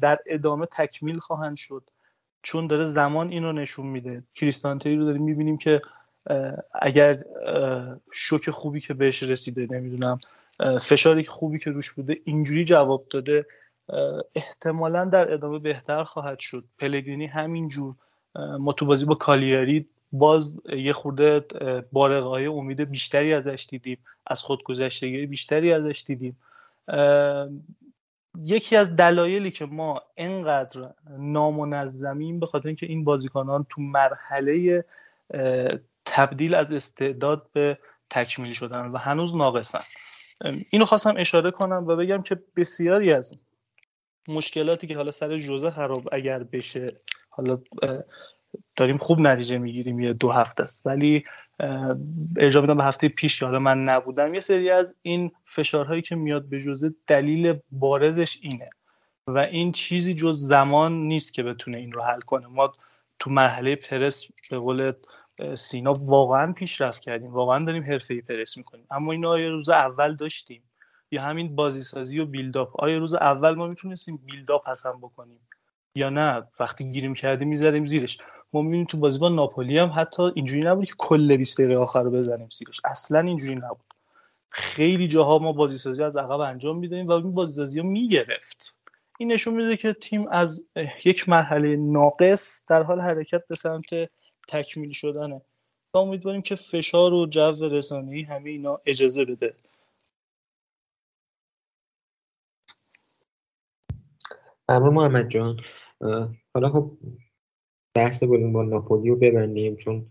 [0.00, 1.90] در ادامه تکمیل خواهند شد.
[2.42, 4.22] چون داره زمان این نشون میده.
[4.34, 5.82] کریستانتی رو داریم می‌بینیم که
[6.72, 7.24] اگر
[8.12, 10.18] شوک خوبی که بهش رسیده نمی‌دونم
[10.80, 13.46] فشاری خوبی که روش بوده اینجوری جواب داده
[14.34, 16.64] احتمالا در ادامه بهتر خواهد شد.
[16.78, 17.94] پلگرینی همینجور
[18.58, 21.40] ما تو بازی با کالیاری باز یه خورده
[21.92, 26.36] بارقای امید بیشتری ازش دیدیم از خودگذشتگی بیشتری ازش دیدیم.
[28.42, 34.84] یکی از دلایلی که ما انقدر نامنظمیم به خاطر اینکه این بازیکنان تو مرحله
[36.04, 37.78] تبدیل از استعداد به
[38.10, 39.80] تکمیل شدن و هنوز ناقصن.
[40.70, 43.40] اینو خواستم اشاره کنم و بگم که بسیاری از
[44.28, 46.86] مشکلاتی که حالا سر جوزه خراب اگر بشه
[47.30, 47.58] حالا
[48.76, 50.82] داریم خوب نتیجه می‌گیریم یه دو هفته است.
[50.84, 51.24] ولی
[52.36, 56.16] ارجاع میدم به هفته پیش که حالا من نبودم یه سری از این فشارهایی که
[56.16, 58.70] میاد به جزه دلیل بارزش اینه
[59.26, 62.46] و این چیزی جز زمان نیست که بتونه این رو حل کنه.
[62.46, 62.72] ما
[63.18, 64.92] تو مرحله پرس به قول
[65.54, 68.86] سینا واقعا پیشرفت کردیم واقعا داریم حرفه ای پرس می‌کنیم.
[68.90, 70.62] اما اینا یه روز اول داشتیم
[71.10, 75.40] یا همین بازیسازی و بیلداپ؟ آیا روز اول ما می‌تونستیم بیلداپ حسن بکنیم؟
[75.98, 78.18] یا نه وقتی گیریم کردیم می‌زدیم زیرش.
[78.52, 82.02] ما می‌بینیم تو بازی با ناپولی هم حتی اینجوری نبود که کل 20 دقیقه آخر
[82.02, 82.80] رو بزنیم زیرش.
[82.84, 83.94] اصلا اینجوری نبود.
[84.50, 88.74] خیلی جاها ما بازیسازی از عقب انجام می‌دادیم و این بازیسازی ها می‌گرفت.
[89.18, 90.66] این نشون میده که تیم از
[91.04, 94.10] یک مرحله ناقص در حال حرکت به سمت
[94.48, 95.42] تکمیل شدنه.
[95.94, 99.54] و امیدواریم که فشار و جو رسانه‌ای همه اینا اجازه بده.
[104.68, 105.60] ممنون محمد جان.
[106.54, 106.98] حالا خب
[107.94, 110.06] بحث بودیم با ناپولی رو ببندیم چون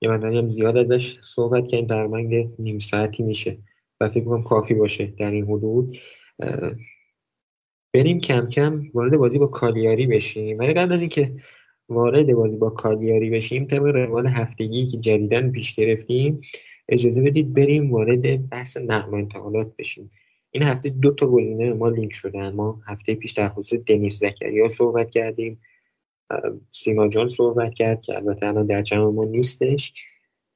[0.00, 1.86] یه مدنی هم زیاد ازش صحبت کردیم.
[1.86, 2.06] در
[2.58, 3.58] نیم ساعتی میشه
[4.00, 5.98] و فکر کنم کافی باشه در این حدود.
[7.94, 10.58] بریم کم کم وارد بازی با کالیاری بشیم.
[10.58, 11.36] ولی قبل از اینکه
[11.88, 16.40] وارد بازی با کالیاری بشیم طبق روال هفتگی که جدیدن پیش گرفتیم
[16.88, 20.10] اجازه بدید بریم وارد بحث نقل و انتقالات بشیم.
[20.56, 22.52] این هفته دو تا گزینه ما لینک شدن.
[22.52, 25.60] ما هفته پیش در خصوص دنیس زکریا صحبت کردیم.
[26.70, 29.94] سیما جان صحبت کرد که البته الان در جمع ما نیستش.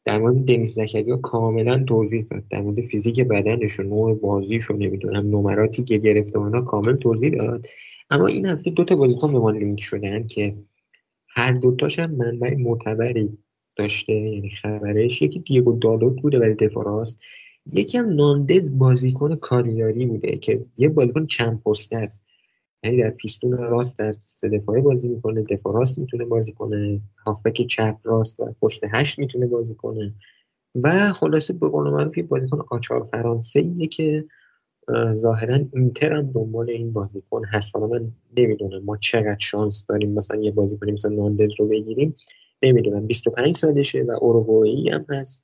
[0.05, 2.43] در مورد دنیس زکریا کاملا توضیح داد.
[2.51, 7.31] در مورد فیزیک بدنش و نوع بازیش و نمی‌دونم نمراتی که گرفته اونا کامل توضیح
[7.31, 7.67] داد.
[8.11, 10.57] اما این هفته دو تا بازیکن به ما لینک شدن که
[11.29, 13.39] هر دوتاش هم منبع معتبری
[13.77, 15.23] داشته یعنی خبرش.
[15.23, 17.21] یکی دیگو دالوت بوده ولی دفاراست
[17.73, 22.27] یکی هم ناندز بازیکن کاریاری بوده که یه بازیکن چند پسته است.
[22.85, 27.67] یعنی در پیستون راست در سه دفاعه بازی می‌کنه دفاع راست می‌تونه بازی کنه هافبک
[27.67, 30.15] چپ راست و پست هشت می‌تونه بازی کنه.
[30.75, 34.25] و خلاصه به قول معروف یه بازیکن آچار فرانسه که
[35.15, 37.77] ظاهرا اینتر هم دنبال این بازیکن هست.
[37.77, 42.15] حالا من نمی‌دونم ما چقدر شانس داریم مثلا یه بازیکنی مثلا ناندز رو بگیریم.
[42.63, 45.43] نمی‌دونم 25 سالشه و اوروگوئی هم هست.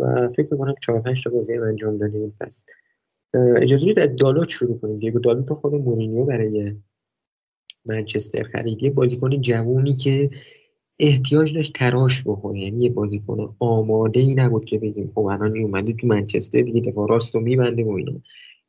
[0.00, 2.36] و فکر می‌کنم 4 5 تا بازی هم انجام دادیم.
[2.40, 2.64] پس
[3.56, 4.98] اجازه بدید از دالوت شروع کنیم.
[4.98, 6.74] دیگو دالوت خود مورینیو برای
[7.84, 8.90] منچستر خریدی.
[8.90, 10.30] بازیکن جوونی که
[10.98, 12.60] احتیاج داشت تراش بکنه.
[12.60, 17.08] یعنی یه بازیکن آماده ای نبود که بگیم خب الان اومده تو منچستر دیگه دفاع
[17.08, 18.20] راست رو میبنده و اینا.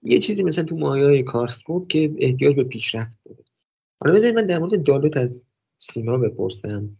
[0.03, 3.43] یه چیزی مثلا تو مایای کارسکوپ که احتیاج به پیشرفت داره
[4.01, 5.45] حالا بذارید من در مورد دالوت از
[5.77, 6.97] سیما بپرسم.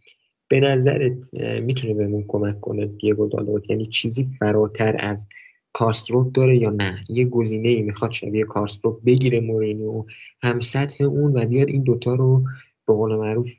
[0.52, 5.28] به نظرت می‌تونه بهمون کمک کنه دیگو دالوت یعنی چیزی فراتر از
[5.72, 10.04] کارستروپ داره یا نه؟ یه گزینه ای می‌خواد شبیه کارستروپ بگیره مورینیو
[10.42, 12.44] هم سطح اون و بیاد این دوتا رو
[12.86, 13.50] به قول معروف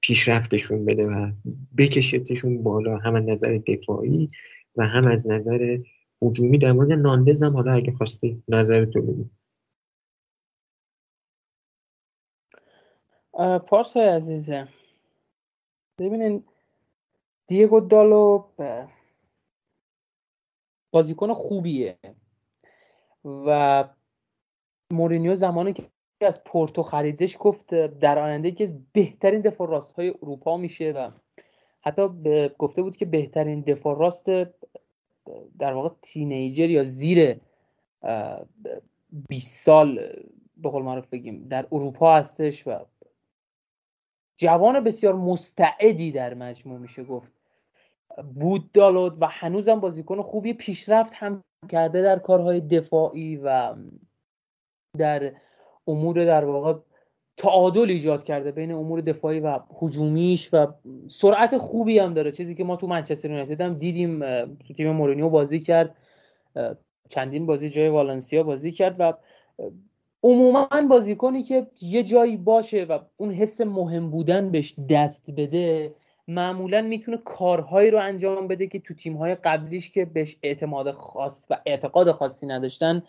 [0.00, 1.30] پیشرفتشون بده و
[1.78, 4.28] بکشتشون بالا هم از نظر دفاعی
[4.76, 5.78] و هم از نظر
[6.22, 6.58] هجومی.
[6.58, 9.24] در مورد ناندز هم حالا اگه خواستی نظر تو بگو
[13.58, 14.68] پارسای عزیزه.
[16.00, 16.44] ببینین
[17.46, 18.44] دیگو دالو
[20.90, 21.98] بازیکن خوبیه
[23.24, 23.84] و
[24.90, 25.82] مورینیو زمانی که
[26.20, 31.10] از پورتو خریدش گفت در آینده که بهترین دفاع راست های اروپا میشه و
[31.80, 32.02] حتی
[32.58, 34.26] گفته بود که بهترین دفاع راست
[35.58, 37.40] در واقع تینیجر یا زیر
[39.28, 40.00] 20 سال
[40.56, 42.78] به قول معروف بگیم در اروپا هستش و
[44.40, 47.32] جوان بسیار مستعدی در مجموع میشه گفت.
[48.34, 53.74] بود دالود و هنوزم بازیکن خوبی پیشرفت هم کرده در کارهای دفاعی و
[54.98, 55.32] در
[55.86, 56.74] امور در واقع
[57.36, 60.66] تعادل ایجاد کرده بین امور دفاعی و هجومیش و
[61.08, 62.32] سرعت خوبی هم داره.
[62.32, 65.96] چیزی که ما تو منچستر یونایتد هم دیدیم تو تیم مورینیو بازی کرد
[67.08, 69.12] چندین بازی جای والنسیا بازی کرد و
[70.22, 75.94] عموما بازیکنی که یه جایی باشه و اون حس مهم بودن بهش دست بده
[76.28, 81.58] معمولا می‌تونه کارهایی رو انجام بده که تو تیمهای قبلیش که بهش اعتماد خاص و
[81.66, 83.02] اعتقاد خاصی نداشتن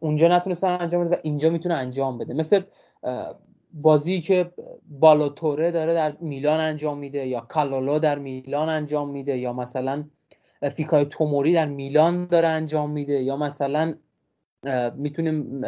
[0.00, 2.34] اونجا نتونستن انجام بده و اینجا می‌تونه انجام بده.
[2.34, 2.60] مثل
[3.72, 4.52] بازی که
[4.88, 10.04] بالاتوره داره در میلان انجام میده یا کالولو در میلان انجام میده یا مثلا
[10.74, 13.94] فیکای توموری در میلان داره انجام میده یا مثلا
[14.94, 15.62] می‌تونیم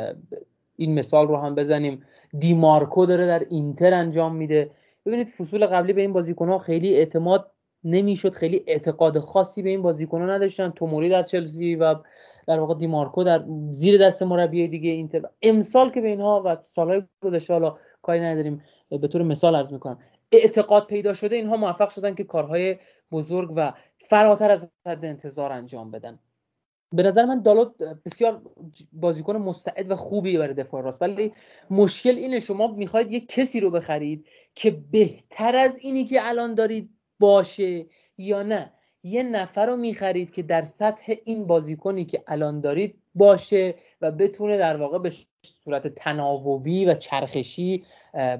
[0.77, 2.03] این مثال رو هم بزنیم.
[2.39, 4.71] دیمارکو داره در اینتر انجام میده.
[5.07, 7.51] ببینید فصول قبلی به این بازیکن ها خیلی اعتماد
[7.85, 10.71] نمی‌شد خیلی اعتقاد خاصی به این بازیکن ها نداشتن.
[10.71, 11.95] توموری در چلسی و
[12.47, 15.23] در واقع دیمارکو در زیر دست مربی دیگه اینتر.
[15.43, 19.99] امسال که به اینها و سالهای گذشته حالا کاری نداریم به طور مثال عرض می‌کنم
[20.33, 22.77] اعتقاد پیدا شده اینها موفق شدن که کارهای
[23.13, 23.73] بزرگ و
[24.09, 26.19] فراتر از حد انتظار انجام بدن.
[26.93, 28.43] به نظر من دالوت بسیار
[28.93, 31.03] بازیکن مستعد و خوبی برای دفاع راست.
[31.03, 31.33] ولی
[31.71, 36.91] مشکل اینه شما می‌خواید یک کسی رو بخرید که بهتر از اینی که الان دارید
[37.19, 37.87] باشه
[38.19, 38.73] یا نه.
[39.03, 44.59] یه نفر رو می‌خرید که در سطح این بازیکنی که الان دارید باشه و بتونه
[44.59, 45.13] در واقع به
[45.65, 47.85] صورت تناوبی و چرخشی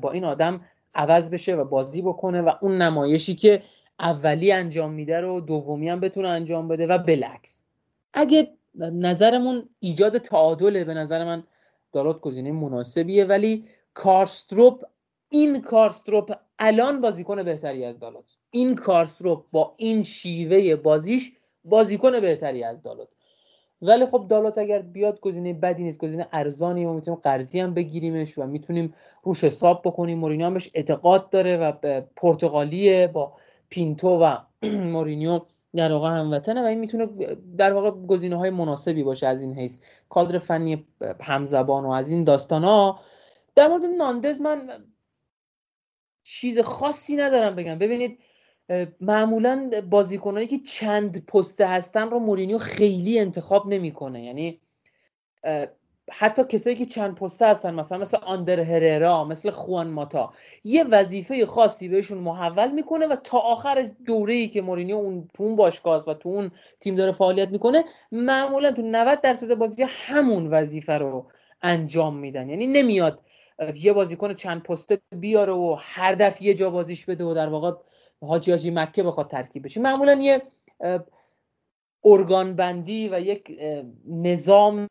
[0.01, 0.61] با این آدم
[0.95, 3.63] عوض بشه و بازی بکنه و اون نمایشی که
[4.01, 7.65] اولی انجام میده رو دومی هم بتونه انجام بده و بلکس
[8.15, 11.43] اگه نظرمون ایجاد تعادله به نظر من
[11.93, 14.85] دارات گزینه مناسبیه ولی کارستروپ
[15.29, 21.33] این کارستروپ الان بازیکن بهتری از دالوت این کارستروپ با این شیوه بازیش
[21.65, 23.09] بازیکن بهتری از دالوت
[23.83, 28.39] ولی خب دالوت اگر بیاد گزینه بدی نیست گزینه ارزانی و می‌تونیم قرضی هم بگیریمش
[28.39, 30.19] و می‌تونیم روش حساب بکنیم.
[30.19, 31.73] مورینیو هم بهش اعتقاد داره و
[32.17, 33.33] پرتغالیه با
[33.69, 34.37] پینتو و
[34.93, 35.41] مورینیو
[35.77, 37.07] در واقع هموطنه و این می‌تونه
[37.57, 39.79] در واقع گزینه های مناسبی باشه از این حیث.
[40.09, 40.87] کادر فنی
[41.21, 43.01] همزبان و از این داستان ها
[43.55, 44.85] در مورد ناندز من
[46.25, 47.79] چیز خاصی ندارم بگم.
[47.79, 48.19] ببینید
[49.01, 54.25] معمولا بازیکنهایی که چند پسته هستن رو مورینیو خیلی انتخاب نمی‌کنه.
[54.25, 54.61] یعنی
[56.11, 60.33] حتی کسایی که چند پسته هستن مثلا مثل آندر هررا مثل خوان ماتا
[60.65, 65.43] یه وظیفه خاصی بهشون محول می‌کنه و تا آخر دوره ای که مورینیو اون تو
[65.43, 66.51] اون باشگاه و تو اون
[66.81, 71.27] تیم داره فعالیت می‌کنه معمولا تو 90 درصد بازی همون وظیفه رو
[71.63, 72.49] انجام میدن.
[72.49, 73.21] یعنی نمیاد
[73.75, 77.73] یه بازیکن چند پسته بیاره و هر دفعه یه جا بازیش بده و در واقع
[78.21, 79.81] حاجی حاجی مکه بخواد ترکیب بشه.
[79.81, 80.43] معمولا یه
[82.05, 83.61] ارگان بندی و یک
[84.09, 84.87] نظام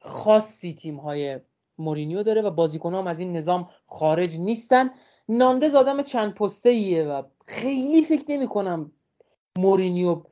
[0.00, 1.40] خاصی تیم های
[1.78, 4.90] مورینیو داره و بازیکن هم از این نظام خارج نیستن.
[5.28, 8.92] ناندز آدم چند پسته ایه و خیلی فکر نمی کنم
[9.58, 10.22] مورینیو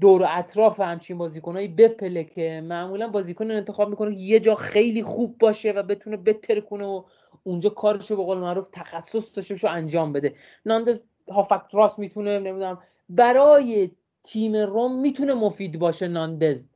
[0.00, 5.38] دور و اطراف همچین بازیکنهایی بپله که معمولا بازیکن انتخاب می‌کنه یه جا خیلی خوب
[5.38, 7.02] باشه و بتونه بترکونه و
[7.42, 10.34] اونجا کارشو به قول معروف تخصص داشته انجام بده.
[10.66, 10.98] ناندز
[11.28, 13.90] هافک راست می‌تونه نمی‌دونم برای
[14.24, 16.68] تیم روم می‌تونه مفید باشه ناندز.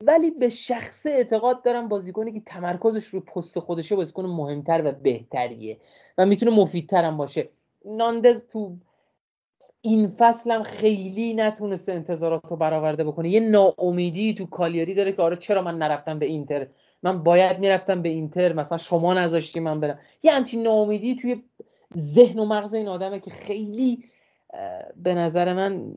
[0.00, 5.76] ولی به شخص اعتقاد دارم بازیکنی که تمرکزش رو پست خودشه بازیکن مهمتر و بهتریه
[6.18, 7.48] و می‌تونه مفیدتر هم باشه.
[7.84, 8.76] ناندز تو
[9.80, 13.28] این فصل هم خیلی نتونسته انتظارات رو برآورده بکنه.
[13.28, 16.66] یه ناامیدی تو کالیاری داره که آره چرا من نرفتم به اینتر؟
[17.02, 19.98] من باید می‌رفتم به اینتر مثلا شما نذاشتی من برم.
[20.22, 21.42] یه همچین ناامیدی توی
[21.96, 24.04] ذهن و مغز این آدمه که خیلی
[24.96, 25.92] به نظر من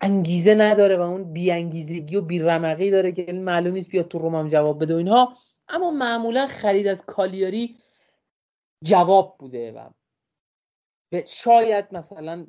[0.00, 4.82] انگیزه نداره و اون بیانگیزگی و بیرمقی داره که معلوم نیست بیاد تو رومم جواب
[4.82, 5.36] بده و اینها.
[5.68, 7.76] اما معمولا خرید از کالیاری
[8.84, 9.88] جواب بوده و
[11.26, 12.46] شاید مثلا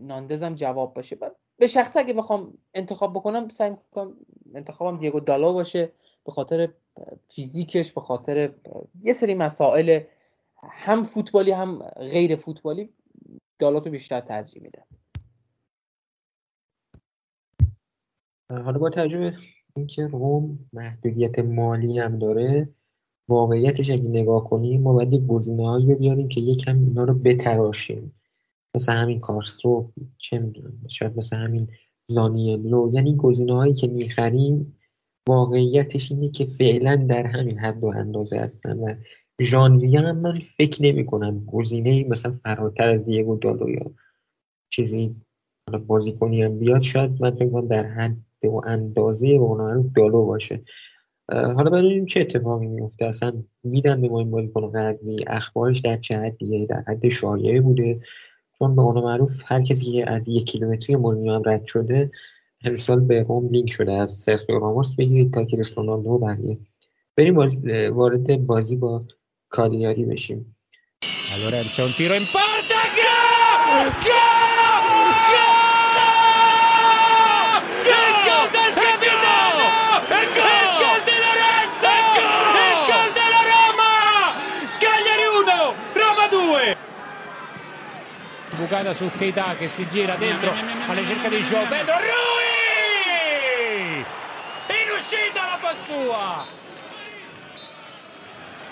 [0.00, 1.18] ناندزم جواب باشه.
[1.56, 4.16] به شخص اگه بخوام انتخاب بکنم سعی می‌کنم
[4.54, 5.92] انتخابم دیگو دالا باشه
[6.24, 6.68] به خاطر
[7.28, 8.54] فیزیکش به خاطر
[9.02, 10.00] یه سری مسائل
[10.62, 12.92] هم فوتبالی هم غیر فوتبالی
[13.58, 14.84] دالاتو بیشتر ترجیح میده.
[18.60, 19.32] حالا با توجه
[19.76, 22.68] اینکه روم محدودیت مالی هم داره
[23.28, 28.12] واقعیتش اگه نگاه کنیم ما باید گزینه هایی بیاریم که یکم اینا رو بتراشیم.
[28.76, 31.68] مثل همین کارسترو چه می‌دونم شاید مثل همین
[32.06, 32.90] زانیلو.
[32.92, 34.78] یعنی گزینه هایی که می‌خریم
[35.28, 38.94] واقعیتش اینه که فعلا در همین حد و اندازه هستن و
[39.40, 43.90] ژانویه هم من فکر نمی کنم گزینه مثلا فراتر از دیگو دالو یا
[44.70, 45.16] چیزی
[45.86, 48.16] بازیکنی هم بیاد شاید من فکر در حد
[48.48, 50.62] و اندازه به دالو باشه.
[51.28, 53.32] حالا ببینیم چه اتفاقی میفته اصلا
[53.64, 57.94] میدن به ما این بازیکن قدری اخبارش در چه حدیه در حد شایعه بوده.
[58.58, 62.10] چون به قول معروف هر کسی که از یک کیلومتری مورینیو هم رد شده
[62.64, 63.92] امسال به قوم لینک شده.
[63.92, 66.58] از سرخیو راموس بگیرید تا کریس رونالدو و بقیه
[67.16, 67.36] بریم
[67.92, 69.00] وارد بازی با
[69.48, 70.56] کالیاری بشیم.
[71.34, 72.80] Allora c'è un tiro in porta,
[88.82, 92.44] bucata su Keita che si gira dentro alla ricerca di Joe Pedro Rui
[94.00, 96.44] in uscita la fa sua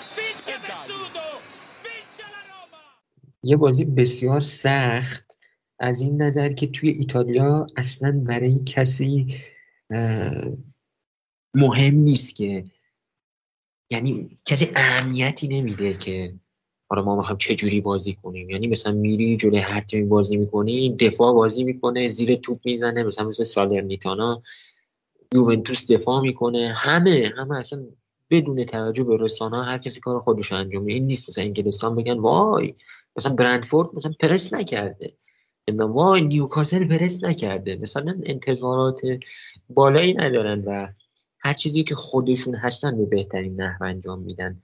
[0.09, 1.41] fischia Pezzuto
[1.81, 2.99] vince la Roma
[3.43, 5.37] یه بازی بسیار سخت
[5.79, 9.27] از این نظر که توی ایتالیا اصلا برای کسی
[11.53, 12.65] مهم نیست که
[13.91, 16.39] یعنی کسی اهمیتی نمیده که
[16.91, 20.95] حالا ما می‌خوایم چه جوری بازی کنیم؟ یعنی مثلا میری جلوی هر تیمی بازی می‌کنی
[20.95, 24.41] دفاع بازی می‌کنه زیر توپ می‌زنه مثلا مثل سالرنیتانا
[25.33, 26.73] یوونتوس دفاع می‌کنه.
[26.77, 27.83] همه همه اصلا
[28.29, 32.75] بدون توجه به رسانه هر کسی کار خودش انجام این نیست مثلا انگلستان بگن وای
[33.15, 35.13] مثلا برندفورد مثلا پرس نکرده.
[35.79, 37.75] وای نیوکاسل پرس نکرده.
[37.75, 39.01] مثلا انتظارات
[39.69, 40.87] بالایی ندارن و
[41.39, 44.61] هر چیزی که خودشون هستن به بهترین نحو انجام میدن.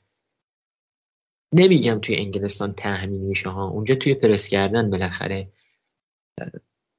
[1.53, 3.67] نمیگم توی انگلستان تحمیل میشه ها.
[3.67, 5.51] اونجا توی پرس کردن بالاخره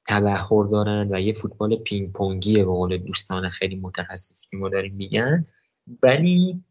[0.07, 4.95] تبهر دارن و یه فوتبال پینگ پونگیه به قول دوستان خیلی متخصصی که ما داریم
[4.95, 5.47] میگن.
[6.03, 6.65] ولی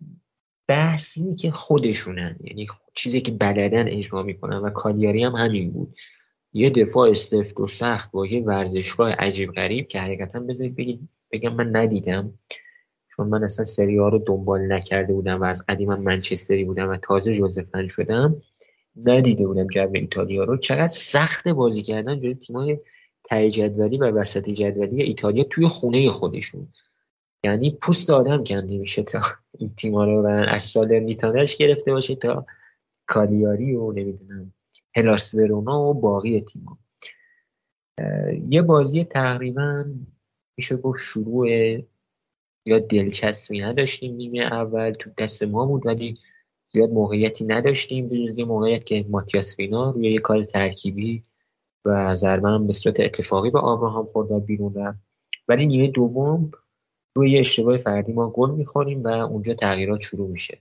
[0.68, 2.40] بحث اینه که خودشونن.
[2.44, 5.94] یعنی چیزی که بلدن اجرا می‌کنن و کالیاری هم همین بود.
[6.54, 11.76] یه دفاع استفت و سخت با یه ورزشگاه عجیب غریب که حقیقتا بذارید بگم من
[11.76, 12.34] ندیدم.
[13.18, 16.98] چون من اصلا سری ها رو دنبال نکرده بودم و از قدیم منچستری بودم و
[16.98, 18.42] تازه جوزفن شدم
[19.06, 20.58] ندیده بودم جو ایتالیا رو.
[20.58, 22.78] چقدر سخت بازی کردن جلوی تیمای
[23.24, 26.68] ته جدولی و وسط جدولی ایتالیا توی خونه خودشون.
[27.44, 29.22] یعنی پوست آدم کنده میشه تا
[29.58, 32.46] این تیما رو از سال نیتانش گرفته باشه تا
[33.06, 34.54] کالیاری و نمی‌دونم
[34.96, 36.78] هلاس ورونا و باقی تیما
[38.50, 39.86] یه بازی تقریبا
[40.58, 41.48] میشه گفت شروع
[42.68, 46.18] یا دلچسبی نداشتیم نیمه اول تو دست ما بود ولی
[46.68, 48.10] زیاد موقعیتی نداشتیم.
[48.10, 51.24] به موقعیت که ماتیاس وینا روی یه کار ترکیبی
[51.86, 55.00] و ضربه هم به صورت اتفاقی به آبراهام خورد و بیرون رفت.
[55.48, 56.52] ولی نیمه دوم
[57.16, 60.58] روی یه اشتباه فردی ما گل می‌خوریم و اونجا تغییرات شروع میشه.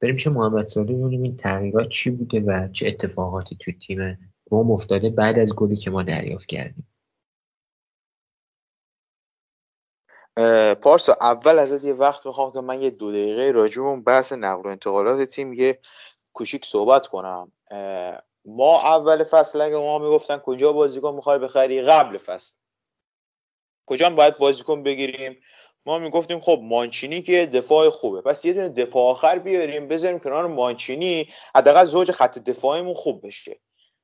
[0.00, 4.18] بریم چه محمد سالی ببینیم این تغییرات چی بوده و چه اتفاقاتی توی تیم
[4.50, 6.86] روم افتاده بعد از گلی که ما دریافت کردیم.
[10.82, 14.68] پارسا اول ازت یه وقت می‌خوام که من یه دو دقیقه اون بحث نقل و
[14.68, 15.78] انتقالات تیم یه
[16.32, 17.52] کوچیک صحبت کنم.
[18.44, 22.54] ما اول فصل اگه ما می‌گفتن کجا بازیکن می‌خوای بخری؟ قبل فصل.
[23.86, 25.40] کجا باید بازیکن بگیریم؟
[25.86, 28.20] ما می‌گفتیم خب مانچینی که دفاع خوبه.
[28.20, 31.28] پس یه دونه دفاع آخر بیاریم بذاریم کنار مانچینی.
[31.54, 33.60] حداقل زوج خط دفاعیمون خوب بشه.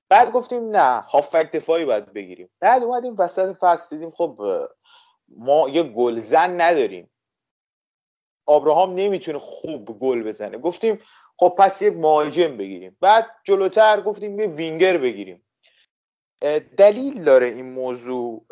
[0.08, 2.50] بعد گفتیم نه هافک دفاعی باید بگیریم.
[2.60, 4.38] بعد اومدیم وسط فصل دیدیم خب
[5.28, 7.10] ما یه گلزن نداریم.
[8.46, 10.58] آبراهام نمی‌تونه خوب گل بزنه.
[10.58, 11.02] گفتیم
[11.36, 12.96] خب پس یه مهاجم بگیریم.
[13.00, 15.44] بعد جلوتر گفتیم یه وینگر بگیریم.
[16.76, 18.44] دلیل داره این موضوع.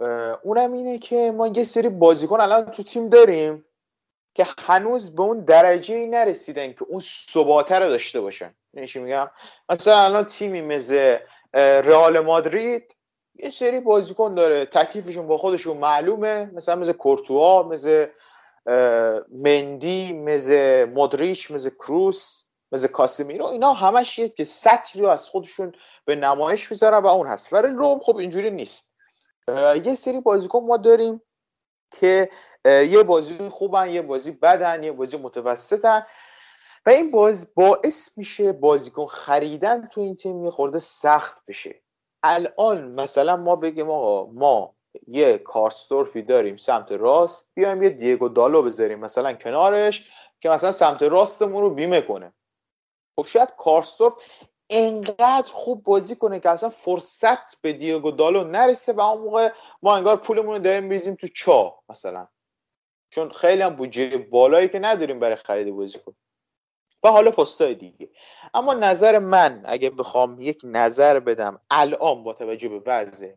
[0.42, 3.64] اونم اینه که ما یه سری بازیکن الان تو تیم داریم
[4.34, 8.54] که هنوز به اون درجه ای نرسیدن که اون ثباته رو داشته باشن.
[8.86, 9.30] چی میگم؟
[9.68, 11.18] مثلا الان تیمی مثل
[11.54, 12.95] رئال مادرید
[13.38, 14.64] یه سری بازیکن داره.
[14.64, 16.50] تکلیفشون با خودشون معلومه.
[16.54, 18.06] مثلا مثل کورتوا مثل
[19.32, 25.72] مندی مثل مودریچ مثل کروس مثل کاسمیرو اینا همش یه سطحی رو از خودشون
[26.04, 27.52] به نمایش می‌ذارن و اون هست.
[27.52, 28.96] ولی روم خب اینجوری نیست.
[29.84, 31.22] یه سری بازیکن ما داریم
[32.00, 32.30] که
[32.64, 36.06] یه بازی خوبن یه بازی بدن یه بازی متوسطن.
[36.86, 41.82] و این باز باعث میشه بازیکن خریدن تو این تیم یه خورده سخت بشه.
[42.26, 44.74] الان مثلا ما بگیم آقا ما
[45.08, 50.10] یه کارستورفی داریم سمت راست بیایم یه دیگو دالو بذاریم مثلا کنارش
[50.40, 52.32] که مثلا سمت راستمون رو بیمه کنه.
[53.16, 54.12] خب شاید کارستورف
[54.70, 59.52] انقدر خوب بازی کنه که اصلا فرصت به دیگو دالو نرسه و اون موقع
[59.82, 62.28] ما انگار پولمون رو داریم میریزیم تو چا مثلا.
[63.10, 66.14] چون خیلی هم بودجه بالایی که نداریم برای خرید بازیکن.
[67.02, 68.10] و حالا پستای دیگه.
[68.56, 73.32] اما نظر من اگه بخوام یک نظر بدم الان با توجه به وضع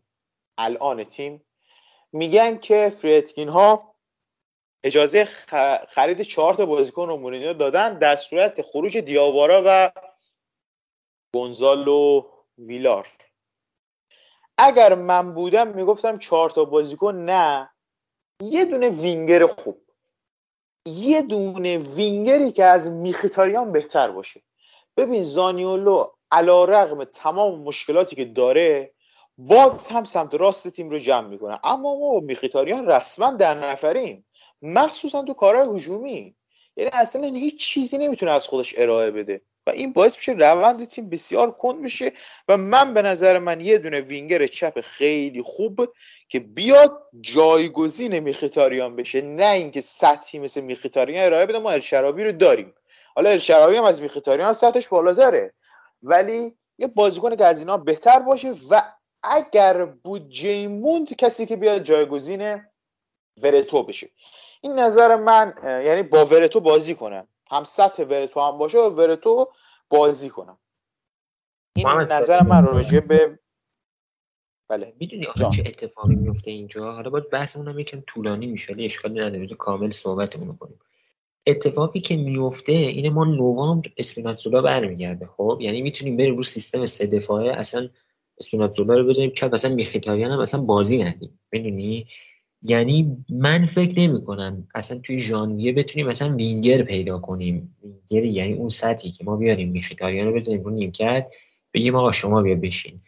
[0.57, 1.45] الان تیم
[2.11, 3.95] میگن که فریتکین ها
[4.83, 5.25] اجازه
[5.89, 9.91] خرید چهار تا بازیکن رو مورینیو دادن در صورت خروج دیاوارا و
[11.33, 13.07] گونزالو ویلار.
[14.57, 17.69] اگر من بودم می‌گفتم چهار تا بازیکن نه.
[18.43, 19.81] یه دونه وینگر خوب.
[20.85, 24.41] یه دونه وینگری که از میخیتاریان بهتر باشه.
[24.97, 28.91] ببین زانیولو علا رقم تمام مشکلاتی که داره
[29.37, 31.59] باز هم سمت راست تیم رو جمع می‌کنه.
[31.63, 34.25] اما ما میخیتاریان رسما در نفریم.
[34.61, 36.35] مخصوصا تو کارهای هجومی.
[36.77, 39.41] یعنی اصلا هیچ چیزی نمی‌تونه از خودش ارائه بده.
[39.67, 42.11] و این باعث میشه روند تیم بسیار کند بشه
[42.47, 45.93] و من به نظر من یه دونه وینگر چپ خیلی خوب
[46.29, 49.21] که بیاد جایگزین میخیتاریان بشه.
[49.21, 52.73] نه اینکه سطحی مثل میخیتاریان ارائه بده ما الشراوی رو داریم.
[53.15, 55.53] حالا الشراوی هم از میخیتاریان سطحش بالاتره
[56.03, 58.81] ولی یه بازیکن که از اینا بهتر باشه و
[59.23, 62.61] اگر بودجه موند کسی که بیاد جایگزین
[63.41, 64.09] ورتو بشه.
[64.61, 67.27] این نظر من یعنی با ورتو بازی کنم.
[67.51, 69.51] هم سطح ورتو هم باشه و ورتو
[69.89, 70.57] بازی کنم.
[71.75, 73.39] این نظر من راجع به
[74.67, 74.93] بله.
[74.99, 79.19] می‌دونی آخه چه اتفاقی میفته اینجا؟ حالا باید بحثمون هم یکم طولانی میشه ولی اشکالی
[79.19, 79.47] نداره.
[79.47, 80.79] کامل صحبتمون کنیم.
[81.49, 85.25] اتفاقی که میفته اینه ما نوامبر اسپیناتزولا برمیگرده.
[85.37, 87.89] خب یعنی می‌تونیم بریم رو سیستم سه دفاعه اصلا
[88.39, 91.39] اسپیناتزولا رو بذاریم چپ مثلا میخیتاریان هم اصلا بازی ندیم.
[91.51, 92.07] می‌دونی؟
[92.61, 97.75] یعنی من فکر نمی کنم اصلا توی ژانویه بتونیم مثلا وینگر پیدا کنیم.
[97.83, 101.27] وینگر یعنی اون سطحی که ما بیاریم میخیتاریان رو بذاریم رو نیمکت
[101.73, 102.99] بگیم آقا شما بیا بشین.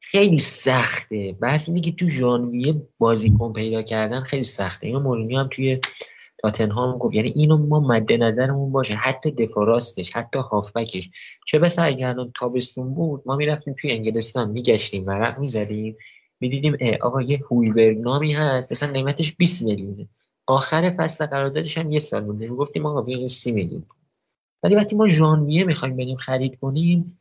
[0.00, 1.36] خیلی سخته.
[1.40, 4.86] بحث اینه که تو ژانویه بازیکن پیدا کردن خیلی سخته.
[4.86, 5.80] اینو مورینیو هم توی
[6.42, 8.94] تاتنهام گفت یعنی اینو ما مد نظرمون باشه.
[8.94, 11.10] حتی دفاع راستش حتی هافبکش.
[11.46, 15.96] چه بسا اگر الان تابستون بود ما می‌رفتیم توی انگلستان میگشتیم ورق می‌زدیم
[16.40, 20.08] می‌دیدیم آقا یه هویبرگ نامی هست مثلا قیمتش 20 میلیونه.
[20.46, 22.48] آخر فصل قراردادش هم یه سال مونده.
[22.48, 23.82] می‌گفتیم آقا بیا 30 میلیون.
[24.62, 27.20] ولی وقتی ما ژانویه می‌خوایم بریم خرید کنیم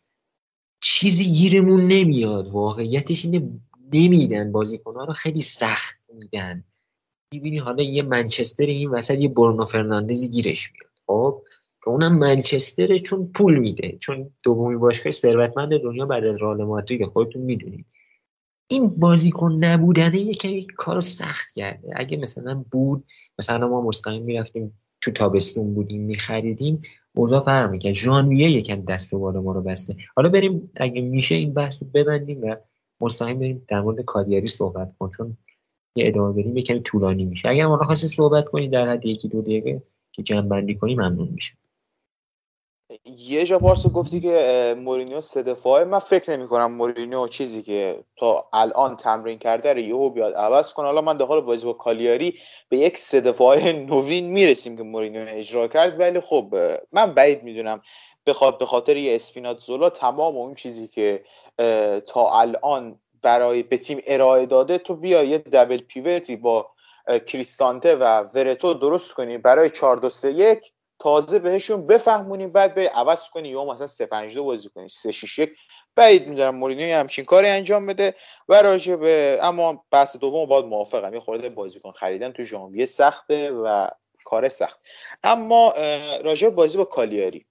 [0.81, 2.47] چیزی گیرمون نمیاد.
[2.47, 3.49] واقعیتش اینه
[3.93, 4.51] نمیدن.
[4.51, 6.63] بازیکنها رو خیلی سخت میدن.
[7.33, 10.91] می‌بینی حالا یه منچستر این وسط یه برونو فرناندزی گیرش میاد.
[11.07, 11.41] خب
[11.83, 13.97] که اونم منچستره چون پول میده.
[13.99, 17.85] چون دومی باشگاه ثروتمند دنیا بعد از رئال مادرید خودتون می‌دونید.
[18.67, 21.93] این بازیکن نبودنه یه کار سخت کرده.
[21.95, 23.03] اگه مثلا بود
[23.39, 26.81] مثلا ما مستقیم می‌رفتیم تو تابستون بودیم میخریدیم
[27.15, 27.93] اوضاع فرق می‌کرد.
[27.93, 29.95] ژانویه یکم دست و ما رو بسته.
[30.15, 32.55] حالا بریم اگه میشه این بحث رو ببندیم و
[33.01, 35.37] مستقیم بریم در مورد کادیاری صحبت کن چون
[35.97, 37.49] یه ادامه بریم یکم طولانی میشه.
[37.49, 39.81] اگر ما خواستی صحبت کنی در حد یکی دو دقیقه
[40.11, 41.53] که جمع بندی کنی ممنون میشه
[43.17, 45.85] یه جا پارسو گفتی که مورینیو سه دفاعه.
[45.85, 50.33] من فکر نمی کنم مورینیو چیزی که تا الان تمرین کرده رو یهو بیاد.
[50.33, 52.39] عوض کنه حالا من داخل بازی با کالیاری
[52.69, 55.99] به یک سه دفاعه نوین می‌رسیم که مورینیو اجرا کرد.
[55.99, 56.55] ولی خب
[56.91, 57.81] من بعید می‌دونم.
[58.25, 58.33] به
[58.65, 61.23] خاطر یه اسپینات زولا تمام اون چیزی که
[62.07, 66.71] تا الان برای به تیم ارائه داده تو بیا یه دبل پیوتی با
[67.27, 69.37] کریستانته و ورتو درست کنی.
[69.37, 74.05] برای 4 2 3 1 تازه بهشون بفهمونیم بعد به عوض کنی یا مثلا 3
[74.05, 74.89] 5 2 بازی کنی.
[74.89, 75.55] 3 6 1
[75.95, 78.13] بعید می‌دونم مورینیو همچین کاری انجام بده
[78.49, 81.13] و راجع به اما بحث دوم باید موافقم.
[81.13, 83.87] یه خورده بازیکن خریدن تو ژانویه سخته و
[84.23, 84.79] کار سخت.
[85.23, 85.73] اما
[86.23, 87.45] راجع بازی با کالیاری.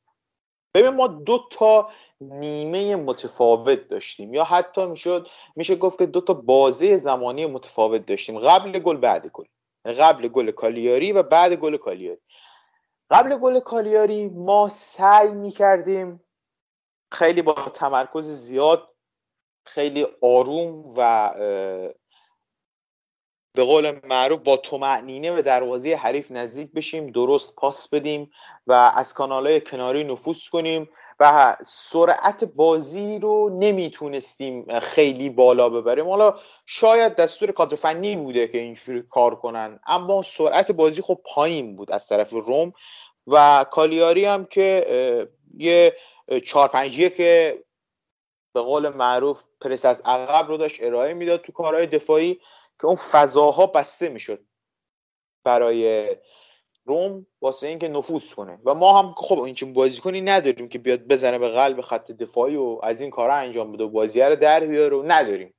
[0.75, 1.91] ببین ما دو تا
[2.21, 8.39] نیمه متفاوت داشتیم یا حتی می‌شد میشه گفت که دو تا بازه زمانی متفاوت داشتیم.
[8.39, 9.45] قبل گل بعد گل.
[9.85, 12.21] قبل گل کالیاری و بعد گل کالیاری.
[13.11, 16.25] قبل گل کالیاری ما سعی می‌کردیم
[17.13, 18.89] خیلی با تمرکز زیاد
[19.67, 21.31] خیلی آروم و
[23.57, 28.31] به قول معروف با تومعنینه به دروازه حریف نزدیک بشیم درست پاس بدیم
[28.67, 30.89] و از کانالهای کناری نفوذ کنیم
[31.21, 36.09] و سرعت بازی رو نمی‌تونستیم خیلی بالا ببریم.
[36.09, 36.35] حالا
[36.67, 41.93] شاید دستور کادر فنی بوده که اینجوری کار کنن اما سرعت بازی خب پایین بود
[41.93, 42.73] از طرف روم
[43.27, 45.29] و کالیاری هم که
[45.59, 45.97] یه
[46.47, 47.63] چهار پنج که
[48.53, 52.41] به قول معروف پرس از عقب رو داشت ارائه می‌داد تو کارهای دفاعی.
[52.81, 54.47] که اون فضاها بسته می‌شد
[55.45, 56.17] برای
[56.85, 58.59] روم واسه اینکه نفوذ کنه.
[58.65, 62.81] و ما هم خب این بازیکنی نداریم که بیاد بزنه به قلب خط دفاعی و
[62.83, 65.55] از این کارا انجام بده و بازی رو در بیاره نداریم.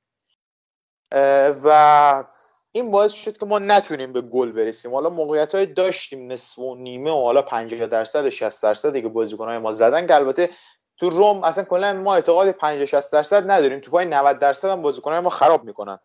[1.64, 2.24] و
[2.72, 4.94] این باعث شد که ما نتونیم به گل برسیم.
[4.94, 9.08] حالا موقعیت های داشتیم نصف و نیمه و حالا 50 درصد و 60 درصد که
[9.08, 10.50] بازیکن های ما زدن که البته
[10.98, 13.80] تو روم اصلا کلا ما اعتقاد 50 60 درصد نداریم.
[13.80, 16.00] تو پای 90 درصد هم بازیکن های ما خراب می‌کنن.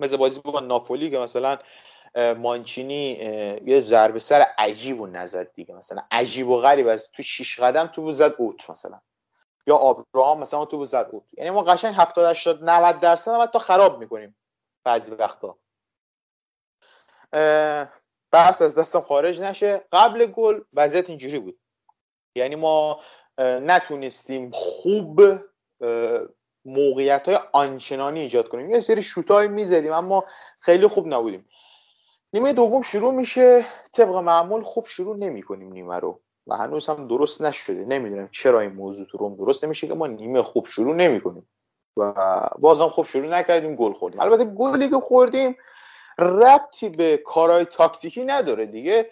[0.00, 1.58] مثل بازی با ناپولی که مثلا
[2.36, 3.10] مانچینی
[3.66, 5.74] یه ضربه سر عجیب و نزد دیگه.
[5.74, 9.00] مثلا عجیب و غریب از تو 6 قدم تو زد اوت مثلا.
[9.66, 11.22] یا آبراهام مثلا تو زد اوت.
[11.32, 14.36] یعنی ما قشنگ 70 80 90 درصد هم تا خراب می‌کنیم
[14.84, 15.58] بعضی وقتا.
[18.32, 19.84] بحث از دستم خارج نشه.
[19.92, 21.58] قبل گل وضعیت اینجوری بود.
[22.36, 23.00] یعنی ما
[23.38, 25.20] نتونستیم خوب
[26.64, 28.70] موقعیت های آنچنانی ایجاد کنیم.
[28.70, 30.24] یه سری شوتای می‌زدیم اما
[30.60, 31.48] خیلی خوب نبودیم.
[32.32, 37.08] نیمه دوم شروع میشه طبق معمول خوب شروع نمی کنیم نیمه رو و هنوز هم
[37.08, 37.84] درست نشده.
[37.84, 41.48] نمی‌دونم چرا این موضوع تو روم درست نمیشه که ما نیمه خوب شروع نمی کنیم
[41.96, 42.14] و
[42.58, 44.20] بازم خوب شروع نکردیم گل خوردیم.
[44.20, 45.56] البته گلی که خوردیم
[46.18, 49.10] ربطی به کارهای تاکتیکی نداره دیگه.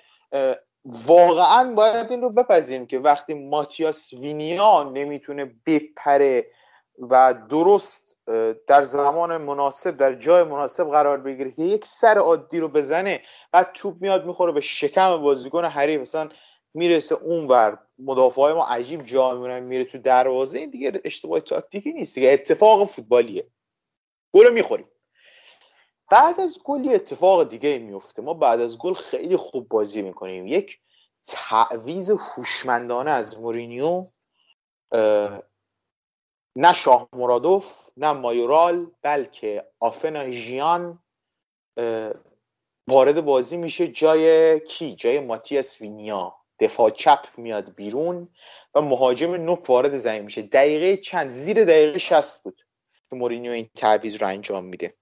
[0.85, 6.47] واقعا باید این رو بپذیریم که وقتی ماتیاس وینیا نمی‌تونه بپره
[7.11, 8.19] و درست
[8.67, 13.23] در زمان مناسب در جای مناسب قرار بگیره که یک سر عادی رو بزنه
[13.53, 16.01] بعد توپ میاد می‌خوره به شکم بازیکن حریف.
[16.01, 16.29] مثلا
[16.75, 20.59] می‌رسه اونور مدافع ما عجیب جا میمونن میره تو دروازه.
[20.59, 23.47] این دیگه اشتباه تاکتیکی نیست دیگه اتفاق فوتبالیه.
[24.33, 24.87] گل می‌خوریم.
[26.11, 30.47] بعد از گل اتفاق دیگه میفته ما بعد از گل خیلی خوب بازی می‌کنیم.
[30.47, 30.79] یک
[31.27, 34.07] تعویز هوشمندانه از مورینیو.
[36.57, 40.99] نه شاه مرادوف نه مایورال بلکه آفنا ژیان
[42.89, 46.35] وارد بازی میشه جای کی؟ جای ماتیاس وینیا.
[46.59, 48.29] دفاع چپ میاد بیرون
[48.75, 50.43] و مهاجم نوک وارد زمین میشه.
[50.43, 52.63] دقیقه چند؟ زیر دقیقه 60 بود
[53.11, 54.95] که مورینیو این تعویض رو انجام میده.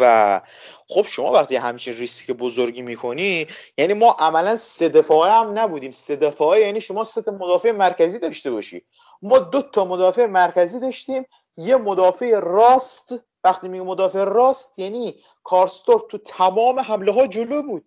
[0.00, 0.40] و
[0.88, 3.46] خب شما وقتی همچین ریسک بزرگی می‌کنی
[3.78, 5.92] یعنی ما عملا سه دفاعه هم نبودیم.
[5.92, 8.84] سه دفاعه یعنی شما سه مدافع مرکزی داشته باشی.
[9.22, 11.26] ما دو تا مدافع مرکزی داشتیم.
[11.56, 13.14] یه مدافع راست
[13.44, 17.84] وقتی میگه مدافع راست یعنی کارستور تو تمام حمله ها جلو بود.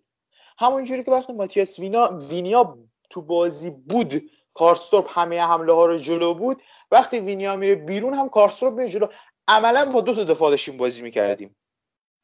[0.58, 2.78] همونجوری که وقتی ماتیاس وینا وینیا
[3.10, 6.62] تو بازی بود کارستورپ همه حمله ها رو جلو بود.
[6.90, 9.06] وقتی وینیا میره بیرون هم کارسدورپ میره جلو.
[9.48, 11.56] عملا با دو تا دفاع داشتیم بازی می‌کردیم.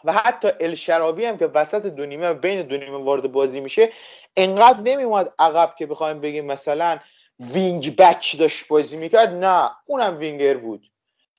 [0.04, 3.92] و حتی الشراوی هم که وسط دو نیمه بین دو نیمه وارد بازی میشه
[4.36, 6.98] انقدر نمیومد عقب که بخوایم بگیم مثلا
[7.40, 9.28] wing back داشت بازی می‌کرد.
[9.28, 10.90] نه اونم وینگر بود.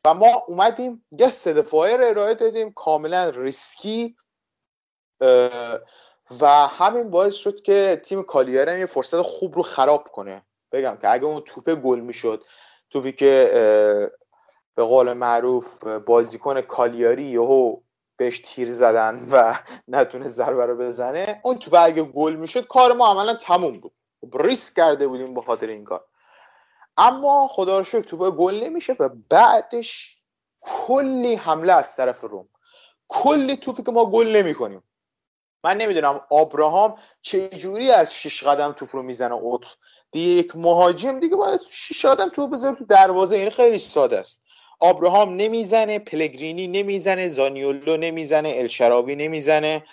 [0.05, 4.15] و ما اومدیم یه سه دفاعه رو ارائه دادیم کاملا ریسکی.
[6.41, 10.45] و همین باعث شد که تیم کالیاری یه فرصت خوب رو خراب کنه.
[10.71, 12.43] بگم که اگه اون توپه گل می‌شد
[12.89, 13.51] توپی که
[14.75, 17.77] به قول معروف بازیکن کالیاری یهو
[18.17, 23.07] بهش تیر زدن و نتونه ضربه رو بزنه اون توپ اگه گل می‌شد کار ما
[23.07, 23.93] عملا تموم بود.
[24.33, 26.05] ریسک کرده بودیم به خاطر این کار.
[26.97, 30.17] اما خدا رو شکر توپ گل نمیشه و بعدش
[30.61, 32.49] کلی حمله از طرف روم.
[33.07, 34.83] کلی توپی که ما گل نمی‌کنیم.
[35.63, 39.77] من نمی‌دونم آبراهام چه جوری از شش قدم توپ رو می‌زنه اوت.
[40.11, 44.43] دیگه یک مهاجم دیگه باید شش قدم توپ بذاره تو دروازه این خیلی ساده است.
[44.79, 49.85] آبراهام نمی‌زنه پلگرینی نمی‌زنه زانیولو نمی‌زنه الشراوی نمی‌زنه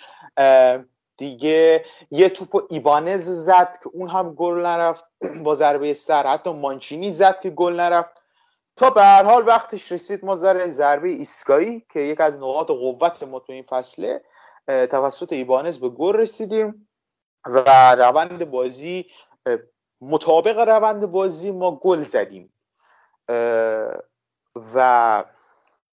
[1.17, 5.05] دیگه یه توپ ایبانز زد که اون هم گل نرفت
[5.43, 6.27] با ضربه سر.
[6.27, 8.09] حتی مانچینی زد که گل نرفت.
[8.75, 13.39] تا به هر حال وقتش رسید ما ضربه ایسکایی که یک از نقاط قوت ما
[13.39, 14.21] تو این فصله
[14.67, 16.87] توسط ایبانز به گل رسیدیم
[17.45, 19.05] و روند بازی
[20.01, 22.53] مطابق روند بازی ما گل زدیم.
[24.73, 25.23] و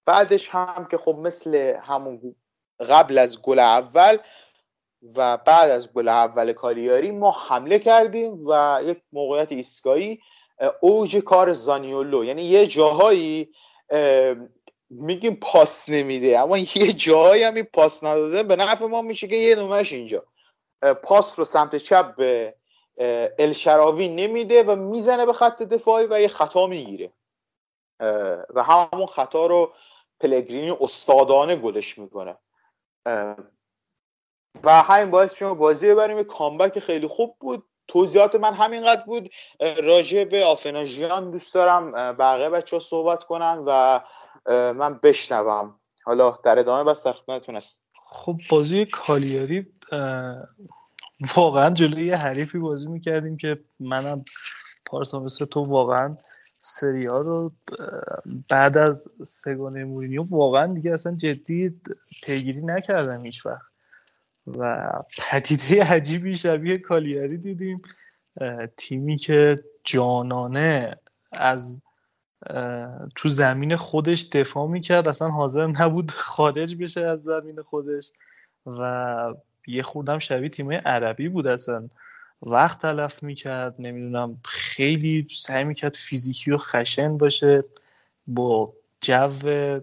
[0.07, 2.35] بعدش هم که خب مثل همون
[2.81, 4.19] قبل از گل اول
[5.17, 10.21] و بعد از گل اول کالیاری ما حمله کردیم و یک موقعیت ایستگاهی
[10.81, 12.25] اوج کار زانیولو.
[12.25, 13.55] یعنی یه جاهایی
[14.91, 18.43] میگیم پاس نمیده اما یه جاهایی هم پاس نداده.
[18.43, 20.25] به نفع ما میشه که یه نمرش اینجا.
[21.03, 22.55] پاس رو سمت چپ به
[23.39, 27.13] الشراوی نمیده و می‌زنه به خط دفاعی و یه خطا می‌گیره.
[28.51, 29.73] و همون خطا رو
[30.21, 32.37] پلگرینی استادانه گلش می‌کنه.
[34.65, 36.19] و همین باعث شما بازی ببریم.
[36.19, 37.65] یه کامبک خیلی خوب بود.
[37.89, 39.31] توضیحات من همینقدر بود.
[39.85, 41.93] راجع به آفناژیان دوست دارم.
[41.93, 44.01] بقیه بچه ها صحبت کنن و
[44.73, 45.75] من بشنوم.
[46.05, 49.67] حالا در ادامه بس در خدمتتون است خب بازی کالیاری
[51.37, 54.25] واقعا جلوی یه حریفی بازی می‌کردیم که منم
[54.87, 56.15] پارسا مثل تو واقعا
[56.59, 57.53] سری ها رو
[58.49, 61.81] بعد از سگانه مورینیو واقعا دیگه اصلا جدی
[62.23, 63.72] پیگیری نکردم هیچ وقت
[64.47, 67.83] و پدیده عجیبی شبیه کالیاری دیدیم.
[68.77, 70.97] تیمی که جانانه
[71.33, 71.81] از
[73.15, 78.13] تو زمین خودش دفاع می‌کرد اصلا حاضر نبود خارج بشه از زمین خودش
[78.67, 79.35] و
[79.67, 81.89] یه خوردم شبیه تیمای عربی بود اصلا.
[82.43, 87.65] وقت تلف می‌کرد نمی‌دونم خیلی سعی می‌کرد فیزیکی و خشن باشه
[88.27, 89.81] با جو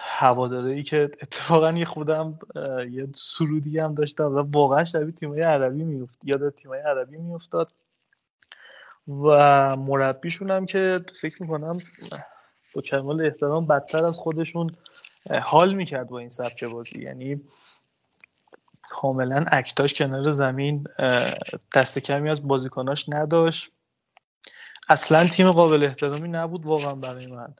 [0.00, 2.38] هواداری که اتفاقا یه خودم
[2.90, 7.70] یه سرودی هم داشتم و واقعا شبیه تیمای عربی میفت یاد تیمای عربی میافتاد.
[9.08, 11.78] و مربیشون هم که فکر می‌کنم
[12.74, 14.76] با کمال احترام بدتر از خودشون
[15.42, 17.02] حال می‌کرد با این سبک بازی.
[17.02, 17.40] یعنی
[18.82, 20.86] کاملا اکتاش کنار زمین
[21.74, 23.70] دست کمی از بازیکناش نداشت.
[24.88, 27.54] اصلا تیم قابل احترامی نبود واقعا برای من.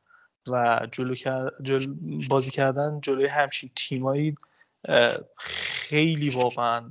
[0.49, 1.15] و جلو
[1.63, 1.95] جل...
[2.29, 4.35] بازی کردن جلوی همچین تیمایی
[5.37, 6.91] خیلی واقعا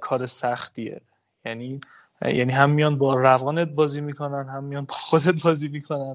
[0.00, 1.00] کار سختیه.
[1.44, 1.80] یعنی
[2.22, 6.14] یعنی هم میان با روانت بازی می‌کنن هم میان با خودت بازی می‌کنن.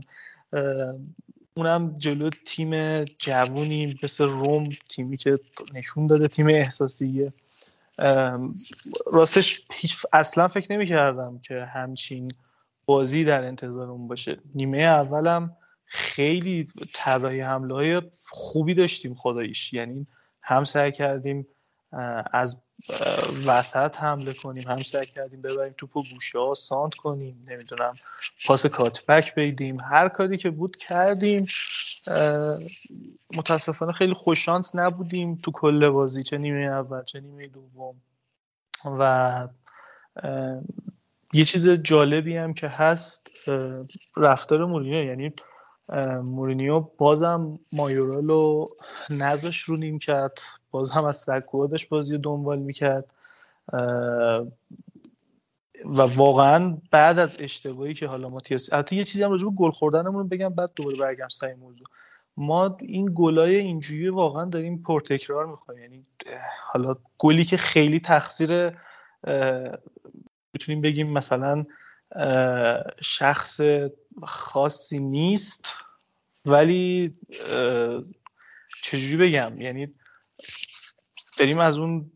[1.53, 5.39] اونم جلو تیم جوونی مثل روم تیمی که
[5.73, 7.33] نشون داده تیم احساسیه.
[9.13, 12.31] راستش هیچ اصلا فکر نمی کردم که همچین
[12.85, 14.37] بازی در انتظار اون باشه.
[14.55, 15.57] نیمه اولم
[15.91, 19.73] خیلی طراحی حمله های خوبی داشتیم خداییش.
[19.73, 20.07] یعنی
[20.43, 21.47] هم سعی کردیم
[22.31, 22.61] از
[23.45, 27.95] وسط حمله کنیم هم سعی کردیم ببریم توپ و گوشه ها سانت کنیم نمی‌دونم
[28.47, 31.45] پاس کاتبک بیدیم هر کاری که بود کردیم
[33.35, 38.01] متاسفانه خیلی خوششانس نبودیم تو کل بازی چه نیمه اول چه نیمه دوم.
[38.85, 39.47] و
[41.33, 43.31] یه چیز جالبی هم که هست
[44.17, 45.33] رفتار مورینیو یعنی
[46.25, 48.65] مورینیو بازم مایورالو
[49.09, 50.39] نزاش رو نیم کرد.
[50.71, 53.05] باز هم از سکوادش بازی رو دنبال می‌کرد.
[55.85, 59.51] و واقعا بعد از اشتباهی که حالا ما تیاسی البته یه چیزی هم راجع به
[59.51, 61.87] گل خوردنمون بگم بعد دوباره برگم سر موضوع.
[62.37, 65.81] ما این گلای اینجوری واقعا داریم پرتکرار می‌خوایم.
[65.81, 66.05] یعنی
[66.63, 68.71] حالا گلی که خیلی تقصیر
[70.53, 71.65] می‌تونیم بگیم مثلا
[73.01, 73.61] شخص
[74.23, 75.73] خاصی نیست
[76.45, 77.15] ولی
[78.81, 79.93] چجوری بگم؟ یعنی
[81.37, 82.11] داریم از اون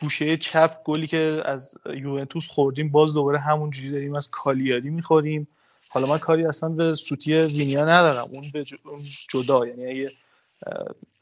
[0.00, 5.48] گوشه چپ گلی که از یوونتوس خوردیم باز دوباره همون جوری داریم از کالیاری می‌خوریم.
[5.90, 8.64] حالا من کاری اصلا به سوتی وینیا ندارم اون به
[9.28, 9.66] جدا.
[9.66, 10.12] یعنی اگه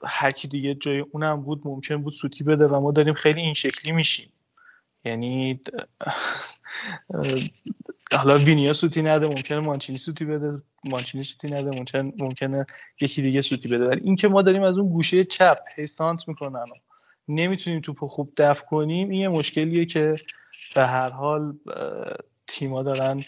[0.05, 3.55] هر کی دیگه جای اونم بود ممکن بود سوتی بده و ما داریم خیلی این
[3.55, 4.33] شکلی میشیم.
[5.05, 5.61] یعنی
[8.13, 10.63] حالا وینیا سوتی نده ممکنه مانچینی سوتی بده.
[10.85, 12.67] مانچینی سوتی نده ممکنه ممکنه
[13.01, 13.85] یکی دیگه سوتی بده.
[13.85, 16.75] ولی اینکه ما داریم از اون گوشه چپ هیسانت می‌کنن و
[17.29, 20.17] نمی‌تونیم توپ خوب دفع کنیم این یه مشکلیه که
[20.75, 21.55] به هر حال
[22.47, 23.25] تیما دارن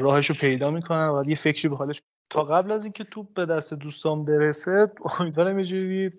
[0.00, 3.74] راهشو پیدا می‌کنن و یه فکری به حالش تا قبل از اینکه توپ به دست
[3.74, 6.12] دوستان برسه امیدوارم یه جوری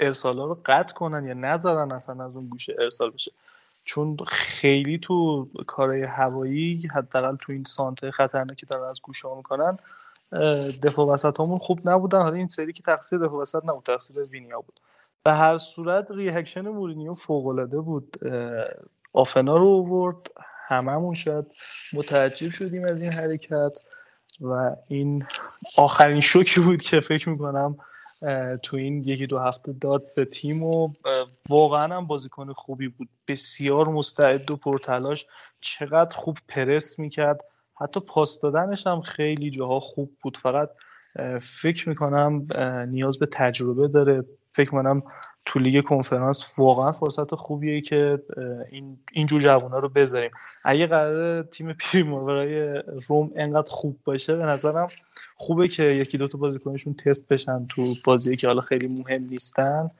[0.00, 3.32] ارسالا رو قطع کنن یا نذارن اصلا از اون گوشه ارسال بشه.
[3.86, 9.78] چون خیلی تو کارهای هوایی حداقل تو این سانتر خطرناکی دارن از گوشه ها می‌کنن
[10.82, 12.22] دفاع وسط همون خوب نبودن.
[12.22, 14.80] حالا این سری که تقصیر دفاع وسط نبود تقصیر وینیا بود.
[15.24, 18.16] به هر صورت reaction مورینیو فوق العاده بود
[19.12, 20.30] آفنا رو آورد
[20.66, 21.44] هممون شاید
[21.92, 23.78] متعجب شدیم از این حرکت
[24.40, 25.26] و این
[25.78, 27.76] آخرین شوکی بود که فکر می‌کنم
[28.62, 30.92] تو این یکی دو هفته داد به تیم و
[31.48, 33.08] واقعا هم بازیکن خوبی بود.
[33.28, 35.26] بسیار مستعد و پرتلاش.
[35.60, 37.40] چقدر خوب پرس می‌کرد.
[37.80, 40.36] حتی پاس دادنش هم خیلی جاها خوب بود.
[40.36, 40.70] فقط
[41.40, 42.46] فکر می‌کنم
[42.88, 44.24] نیاز به تجربه داره.
[44.56, 45.02] فکر می‌کنم
[45.44, 48.22] تو لیگ کنفرانس واقعا فرصت خوبیه که
[48.70, 50.30] این اینجور جوونا رو بذاریم.
[50.64, 54.88] اگه قرار تیم پریمور برای روم انقدر خوب باشه به نظرم
[55.36, 59.90] خوبه که یکی دو تا بازیکنشون تست بشن تو بازی که حالا خیلی مهم نیستن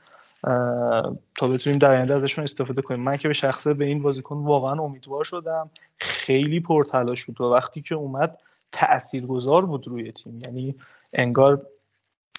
[1.34, 3.00] تا بتونیم در آینده ازشون استفاده کنیم.
[3.00, 5.70] من که به شخصه به این بازیکن واقعا امیدوار شدم.
[5.98, 8.38] خیلی پرتلاش بود و وقتی که اومد
[8.72, 10.38] تاثیرگذار بود روی تیم.
[10.46, 10.74] یعنی
[11.12, 11.62] انگار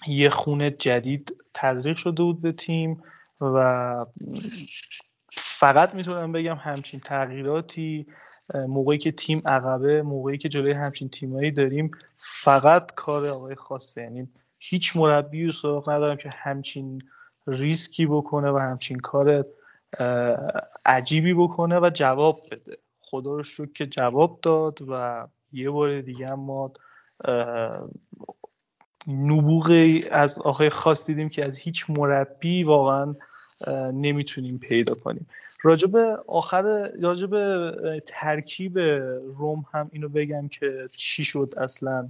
[0.07, 3.03] یه خونه جدید تزریق شده بود به تیم
[3.41, 4.05] و
[5.31, 8.07] فقط می‌تونم بگم همچین تغییراتی
[8.53, 14.01] موقعی که تیم عقبه موقعی که جلوی همچین تیمایی داریم فقط کار آقای خاصه.
[14.01, 14.29] یعنی
[14.59, 17.01] هیچ مربی و سراغ ندارم که همچین
[17.47, 19.45] ریسکی بکنه و همچین کار
[20.85, 22.77] عجیبی بکنه و جواب بده.
[22.99, 26.71] خدا رو شکر که جواب داد و یه بار دیگه ما
[29.07, 33.15] نبوغ از آقای خاص دیدیم که از هیچ مربی واقعا
[33.93, 35.27] نمی‌تونیم پیدا کنیم.
[35.63, 35.95] راجب
[36.27, 38.79] آخر راجب ترکیب
[39.37, 42.09] روم هم اینو بگم که چی شد اصلا.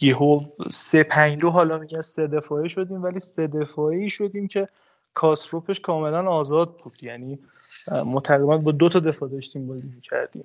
[0.00, 4.68] یهو سه پنج دو حالا میگن سه دفاعی شدیم ولی سه دفاعی شدیم که
[5.14, 6.92] کاسروپش کاملا آزاد بود.
[7.02, 7.38] یعنی
[8.06, 10.44] ما تقریبا با دو تا دفاع داشتیم بازی کردیم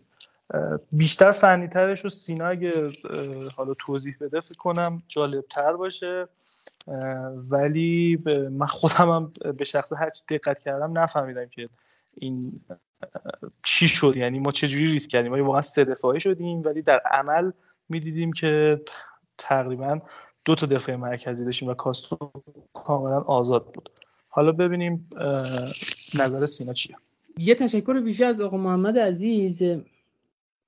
[0.91, 2.91] بیشتر فنی ترش رو سینا اگه
[3.57, 6.27] حالا توضیح بده فکر کنم جالب تر باشه
[7.49, 8.19] ولی
[8.51, 11.65] من خودم هم به شخص هر دقت کردم نفهمیدم که
[12.17, 12.61] این
[13.63, 14.13] چی شد.
[14.15, 17.51] یعنی ما چجوری ریسک کردیم؟ ما واقعا سه دفاعی شدیم ولی در عمل
[17.89, 18.81] می‌دیدیم که
[19.37, 19.99] تقریبا
[20.45, 22.31] دو تا دفاع مرکزی داشتیم و کاستو
[22.73, 23.89] کاملا آزاد بود.
[24.29, 25.09] حالا ببینیم
[26.19, 26.95] نظر سینا چیه.
[27.37, 29.63] یه تشکر ویژه از آقا محمد عزیز.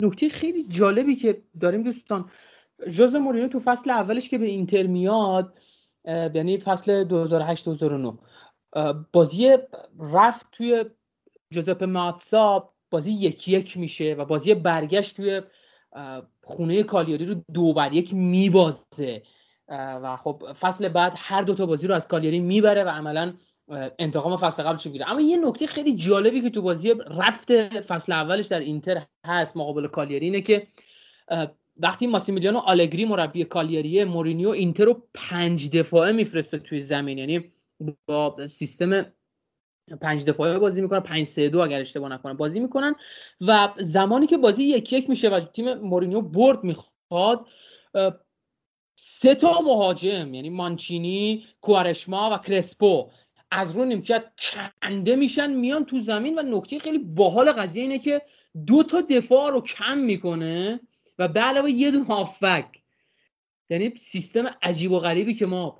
[0.01, 2.29] نکته خیلی جالبی که داریم دوستان
[2.87, 5.59] ژوزه مورینیو تو فصل اولش که به اینتر میاد
[6.05, 8.17] یعنی فصل 2008 2009
[9.13, 9.57] بازی
[9.99, 10.85] رفت توی
[11.51, 15.41] جوزپه ماتسا بازی یکی یک میشه و بازی برگشت توی
[16.43, 19.23] خونه کالیاری رو دو بر یک میبازه.
[19.69, 23.33] و خب فصل بعد هر دو تا بازی رو از کالیاری می‌بره و عملا
[23.99, 28.47] انتقام فصل قبلش می‌گیره اما یه نکته خیلی جالبی که تو بازی رفت فصل اولش
[28.47, 30.67] در اینتر هست مقابل کالیاری اینه که
[31.77, 37.17] وقتی ماسیمیلیانو آلگری مربی کالیاریه مورینیو اینتر رو پنج دفاعه میفرسته توی زمین.
[37.17, 37.51] یعنی
[38.05, 39.05] با سیستم
[40.01, 42.95] پنج دفاعه بازی می‌کنن پنج سه دو اگر اشتباه نکنم بازی می‌کنن.
[43.41, 47.45] و زمانی که بازی یک یک میشه و تیم مورینیو برد می‌خواد
[48.95, 53.09] سه تا مهاجم یعنی مانچینی کوارشما و کرسپو
[53.51, 54.23] از رو نیمکت
[54.81, 58.21] کنده میشن میان تو زمین و نکته خیلی باحال قضیه اینه که
[58.67, 60.79] دو تا دفاع رو کم می‌کنه
[61.19, 62.65] و به علاوه یه دون هافک
[63.69, 65.79] یعنی سیستم عجیب و غریبی که ما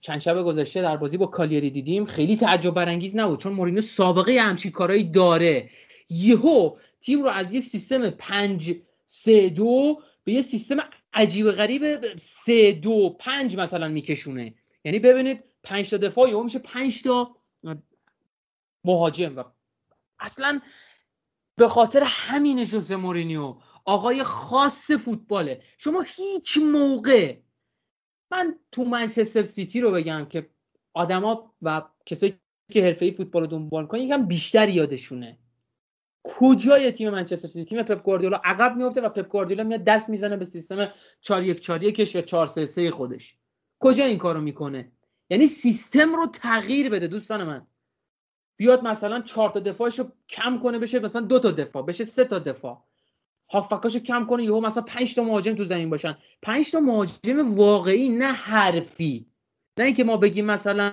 [0.00, 4.38] چند شب گذشته در بازی با کالیری دیدیم خیلی تعجب برانگیز نبود چون مورینو سابقه
[4.40, 5.70] همچین کارایی داره.
[6.10, 8.74] یهو تیم رو از یک سیستم پنج
[9.04, 10.76] سه دو به یه سیستم
[11.12, 14.54] عجیب غریب سه دو پنج مثلا میکشونه.
[14.84, 17.36] یعنی ببینید پنج تا دفاع یهو میشه پنج تا
[18.84, 19.36] مهاجم.
[19.36, 19.44] و
[20.18, 20.60] اصلا
[21.56, 25.62] به خاطر همین جوزه مورینیو آقای خاص فوتباله.
[25.78, 27.36] شما هیچ موقع
[28.30, 30.50] من تو منچستر سیتی رو بگم که
[30.94, 32.38] آدما و کسایی
[32.72, 35.38] که حرفه فوتبال رو دنبال کنن یکم بیشتر یادشونه.
[36.24, 40.36] کجای تیم منچستر سیتی؟ تیم پپ گواردیولا عقب میفته و پپ گواردیولا میاد دست می‌زنه
[40.36, 43.36] به سیستم 4 1 4 1 یا 4 3 3 خودش.
[43.80, 44.92] کجا این کارو می‌کنه؟
[45.30, 47.66] یعنی سیستم رو تغییر بده دوستان من.
[48.56, 52.24] بیاد مثلا 4 تا دفاعش رو کم کنه بشه مثلا دو تا دفاع بشه سه
[52.24, 52.84] تا دفاع.
[53.50, 56.18] هافکاشو کم کنه یهو مثلا 5 تا مهاجم تو زمین باشن.
[56.42, 59.26] 5 تا مهاجم واقعی نه حرفی.
[59.78, 60.92] نه اینکه ما بگیم مثلا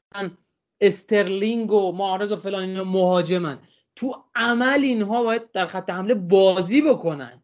[0.81, 3.59] استرلینگ و معارض و فلان اینا مهاجمن.
[3.95, 7.43] تو عمل اینها باید در خط حمله بازی بکنن.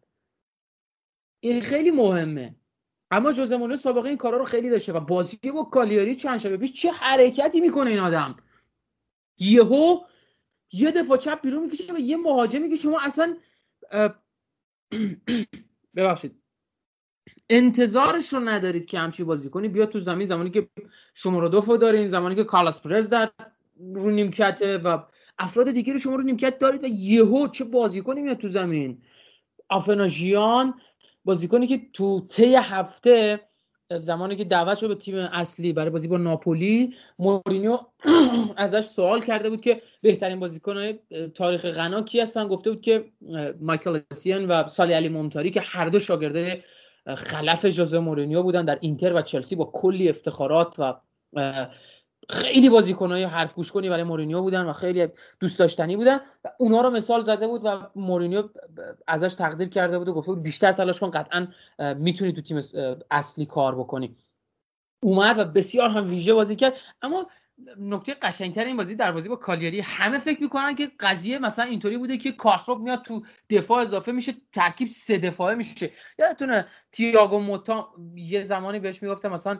[1.39, 2.56] این خیلی مهمه.
[3.12, 6.57] اما جوزه مورینیو سابقه این کارا رو خیلی داشته و بازی با کالیاری چند شبه
[6.57, 8.38] پیش چه حرکتی می‌کنه این آدم؟
[9.39, 9.99] یهو
[10.74, 13.38] یه دفاع چپ بیرون می‌کشه و یه مهاجمی که شما اصلا
[15.95, 16.41] ببخشید.
[17.49, 19.68] انتظارش رو ندارید که همچی بازی کنی.
[19.68, 20.70] بیاد تو زمین زمانی که
[21.14, 23.32] شما رو دارین زمانی که کارلاس پرز در
[23.80, 24.97] رو نیمکته و
[25.39, 29.01] افراد دیگه رو شما رو نیمکت دارید و یهو چه بازیکنی میاد تو زمین.
[29.70, 30.74] آفناژیان
[31.26, 33.39] بازیکنی که تو طی هفته
[33.99, 37.80] زمانی که دعوت شد به تیم اصلی برای بازی با ناپولی مورینیو
[38.57, 40.93] ازش سوال کرده بود که بهترین بازیکن
[41.36, 43.05] تاریخ غنا کی هستن؟ گفته بود که
[43.61, 46.63] مایکل اسین و سالی علی مونتاری که هر دو شاگرده
[47.07, 50.93] خلف جوزه مورینیو بودن در اینتر و چلسی با کلی افتخارات و
[52.30, 55.07] خیلی بازیکنای حرف گوش کنی برای مورینیو بودن و خیلی
[55.39, 56.19] دوست داشتنی بودن.
[56.45, 58.49] و اونا رو مثال زده بود و مورینیو
[59.07, 61.47] ازش تقدیر کرده بود و گفته بود بیشتر تلاش کن قطعا
[61.93, 62.61] می‌تونی تو تیم
[63.11, 64.15] اصلی کار بکنی.
[65.03, 66.74] اومد و بسیار هم ویژه بازی کرد.
[67.01, 67.28] اما
[67.80, 69.80] نکته قشنگتر این بازی در بازی با کالیاری.
[69.80, 74.34] همه فکر می‌کنن که قضیه مثلا اینطوری بوده که کاسروب میاد تو دفاع اضافه میشه
[74.53, 75.91] ترکیب سه دفاعه میشه.
[76.19, 79.59] یادتونه تییاگو موتا یه زمانی بهش می‌گفته مثلا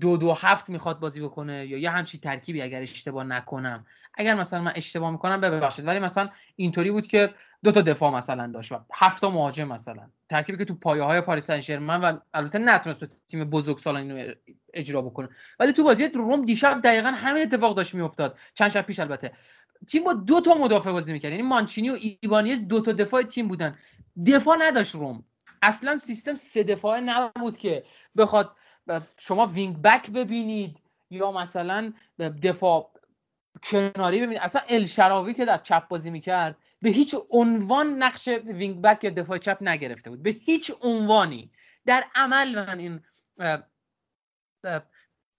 [0.00, 3.86] دو دو هفت می‌خواد بازی بکنه یا یه همچین ترکیبی اگر اشتباه نکنم.
[4.14, 5.86] اگر مثلا من اشتباه می‌کنم ببخشید.
[5.86, 7.34] ولی مثلا اینطوری بود که
[7.64, 10.10] دو تا دفاع مثلا داشت و هفت تا مهاجم مثلا.
[10.28, 14.32] ترکیبی که تو پایه های پاریس سن و البته نتونست تو تیم بزرگ سال اینو
[14.74, 15.28] اجرا بکنه.
[15.60, 18.38] ولی تو بازی روم دیشب دقیقا همین اتفاق داشت میافتاد.
[18.54, 19.32] چند شب پیش البته.
[19.88, 21.30] تیم با دو تا مدافع بازی می‌کرد.
[21.30, 23.78] یعنی مانچینی و ایبانیز دو تا دفاع تیم بودن.
[24.26, 25.24] دفاع نداشت روم.
[25.62, 27.84] اصلا سیستم سه دفاعه نبود که
[28.16, 28.56] بخواد
[29.18, 30.76] شما wing back ببینید
[31.10, 31.92] یا مثلا
[32.42, 32.90] دفاع
[33.62, 34.38] کناری ببینید.
[34.38, 39.38] اصلا الشراوی که در چپ بازی می‌کرد به هیچ عنوان نقش wing back یا دفاع
[39.38, 40.22] چپ نگرفته بود.
[40.22, 41.50] به هیچ عنوانی.
[41.86, 43.00] در عمل من این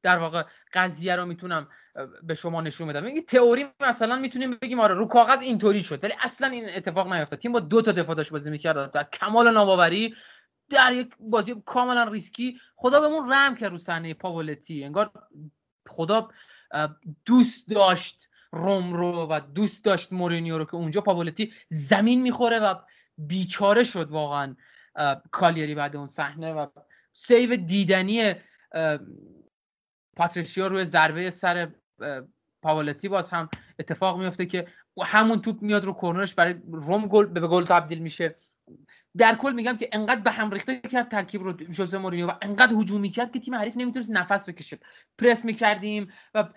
[0.03, 0.43] در واقع
[0.73, 1.67] قضیه رو می‌تونم
[2.23, 3.05] به شما نشون بدم.
[3.05, 6.03] این تئوری مثلا می‌تونیم بگیم آره رو کاغذ اینطوری شد.
[6.03, 8.91] ولی اصلا این اتفاق نیفتاد تیم با دو تا دفاع داشت بازی می‌کرد.
[8.91, 10.15] در کمال ناباوری
[10.69, 12.59] در یک بازی کاملا ریسکی.
[12.75, 14.83] خدا بهمون رحم کرد رو صحنه پاولتی.
[14.83, 15.11] انگار
[15.87, 16.29] خدا
[17.25, 22.75] دوست داشت روم رو و دوست داشت مورینیو رو که اونجا پاولتی زمین می‌خوره و
[23.17, 24.55] بیچاره شد واقعا
[25.31, 26.67] کالیری بعد اون صحنه و
[27.13, 28.33] save دیدنی
[30.15, 31.69] پاتریشیا روی ضربه سر
[32.61, 33.49] پاولتی باز هم
[33.79, 34.67] اتفاق میفته که
[35.03, 38.35] همون توپ میاد رو corner ش برای روم گل به گل تبدیل میشه.
[39.17, 42.75] در کل میگم که انقدر به هم ریخته کرد ترکیب رو ژوزه مورینیو و انقدر
[42.75, 44.79] هجومی کرد که تیم حریف نمی‌تونست نفس بکشه.
[45.17, 46.47] پرس می‌کردیم و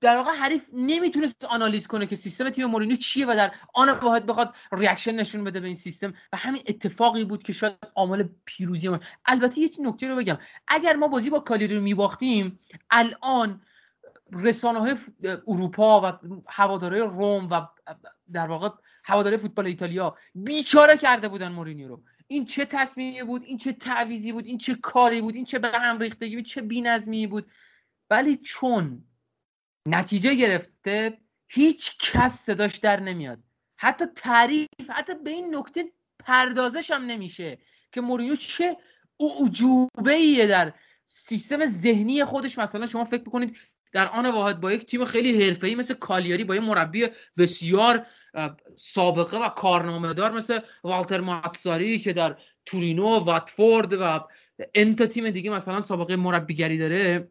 [0.00, 4.26] در واقع حریف نمی‌تونست آنالیز کنه که سیستم تیم مورینیو چیه و در آن واحد
[4.26, 6.14] بخواد reaction نشون بده به این سیستم.
[6.32, 10.38] و همین اتفاقی بود که شاید عامل پیروزی ما البته یه نکته رو بگم.
[10.68, 12.58] اگر ما بازی با کالیری رو میباختیم
[12.90, 13.60] الان
[14.32, 14.96] رسانه های
[15.48, 17.66] اروپا و هواداره روم و
[18.32, 18.68] در واقع
[19.08, 22.02] هواداره فوتبال ایتالیا بیچاره کرده بودن مورینیو رو.
[22.26, 25.68] این چه تصمیمی بود؟ این چه تعویزی بود؟ این چه کاری بود؟ این چه به
[25.68, 27.50] هم ریختگی بود؟ چه بی‌نظمی بود؟
[28.10, 29.04] ولی چون
[29.88, 33.38] نتیجه گرفته هیچ کس صداش در نمیاد.
[33.76, 37.58] حتی تعریف حتی به این نکته پردازش هم نمیشه
[37.92, 38.76] که مورینیو چه
[39.20, 40.72] اعجوبه ایه در
[41.06, 42.58] سیستم ذهنی خودش.
[42.58, 43.56] مثلا شما فکر بکنید
[43.92, 48.06] در آن واحد با یک تیم خیلی حرفه‌ای مثل کالیاری با یه مربی بسیار
[48.76, 54.28] سابقه و کارنامه دار مثل والتر ماتساری که در تورینو واتفورد و
[54.74, 57.28] انتا تیم دیگه مثلا سابقه مربیگری داره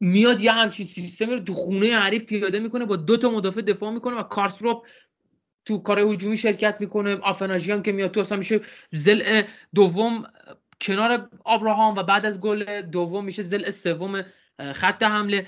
[0.00, 3.90] میاد یه همچین سیستمی رو تو خونه حریف پیاده می‌کنه با دو تا مدافع دفاع
[3.90, 4.86] می‌کنه و کارسروپ
[5.64, 7.16] تو کار هجومی شرکت می‌کنه.
[7.16, 8.60] آفناژیان که میاد تو اصلا میشه
[8.92, 9.42] زل
[9.74, 10.24] دوم
[10.80, 14.22] کنار آبراهام و بعد از گل دوم میشه زل سوم
[14.74, 15.46] خط حمله.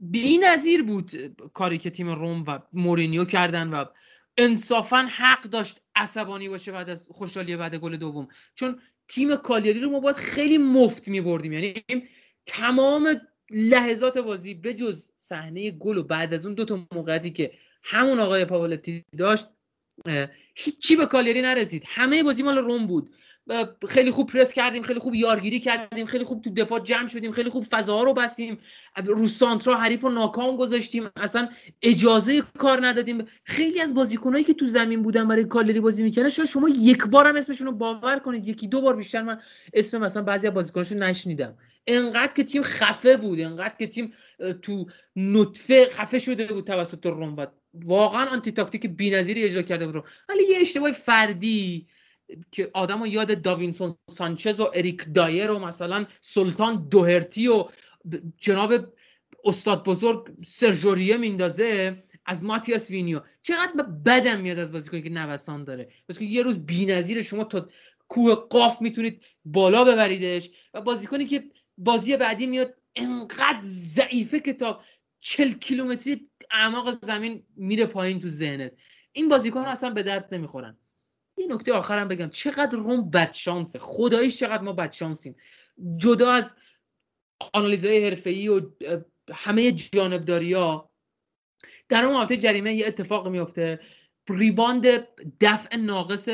[0.00, 3.84] بی نظیر بود کاری که تیم روم و مورینیو کردن و
[4.36, 8.28] انصافا حق داشت عصبانی باشه بعد از خوشحالی بعد گل دوم.
[8.54, 11.74] چون تیم کالیاری رو ما باید خیلی مفت می بردیم یعنی
[12.46, 13.20] تمام
[13.50, 17.52] لحظات بازی به جز صحنه گل و بعد از اون دو تا موقعیتی که
[17.82, 19.46] همون آقای پاولتی داشت
[20.54, 21.82] هیچی به کالیاری نرسید.
[21.86, 23.10] همه بازی مال روم بود.
[23.88, 27.50] خیلی خوب پرس کردیم خیلی خوب یارگیری کردیم خیلی خوب تو دفاع جمع شدیم خیلی
[27.50, 28.58] خوب فضاها رو بستیم.
[29.06, 31.10] رو سانترا حریف رو ناکام گذاشتیم.
[31.16, 31.48] اصلا
[31.82, 33.24] اجازه کار ندادیم.
[33.44, 37.26] خیلی از بازیکنایی که تو زمین بودن برای کالری بازی می‌کنن شاید شما یک بار
[37.26, 38.48] هم اسمشون رو باور کنید.
[38.48, 39.40] یکی دو بار بیشتر من
[39.72, 41.54] اسم مثلا بعضی از بازیکناشو نشنیدم.
[41.86, 44.12] انقدر که تیم خفه بود انقدر که تیم
[44.62, 50.04] تو نطفه خفه شده بود توسط روم واقعا anti تاکتیک بی‌نظیری اجرا کرده بود.
[50.28, 51.86] ولی یه اشتباه فردی
[52.50, 57.64] که آدم یاد داوینسون سانچز و اریک دایر و مثلا سلطان دوهرتی و
[58.36, 58.72] جناب
[59.44, 63.20] استاد بزرگ سرژ اوریه میندازه از ماتیاس وینیا.
[63.42, 65.88] چقدر بدم میاد از بازیکنی که نوسان داره.
[66.18, 67.68] که یه روز بی‌نظیر شما تا
[68.08, 71.44] کوه قاف می‌تونید بالا ببریدش و بازیکنی که
[71.78, 74.80] بازی بعدی میاد انقدر ضعیفه که تا
[75.18, 78.72] 40 کیلومتری اعماق زمین میره پایین تو ذهنت.
[79.12, 80.76] این بازیکن اصلا به درد نمی‌خورن.
[81.38, 82.30] یه نکته آخرم بگم.
[82.30, 85.36] چقدر روم بدشانسه خداییش چقدر ما بدشانسیم.
[85.96, 86.54] جدا از
[87.54, 88.70] آنالیزهای حرفه‌ای و
[89.32, 90.90] همه جانبداری ها
[91.88, 93.80] در اون حالت جریمه یه اتفاق میفته.
[94.28, 94.86] ریباند
[95.40, 96.28] دفع ناقص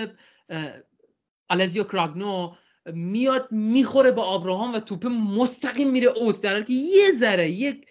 [1.48, 2.54] آلزیو کراگنو
[2.86, 7.86] میاد می‌خوره به آبراهام و توپه مستقیم میره اوت در حالی که یه ذره یک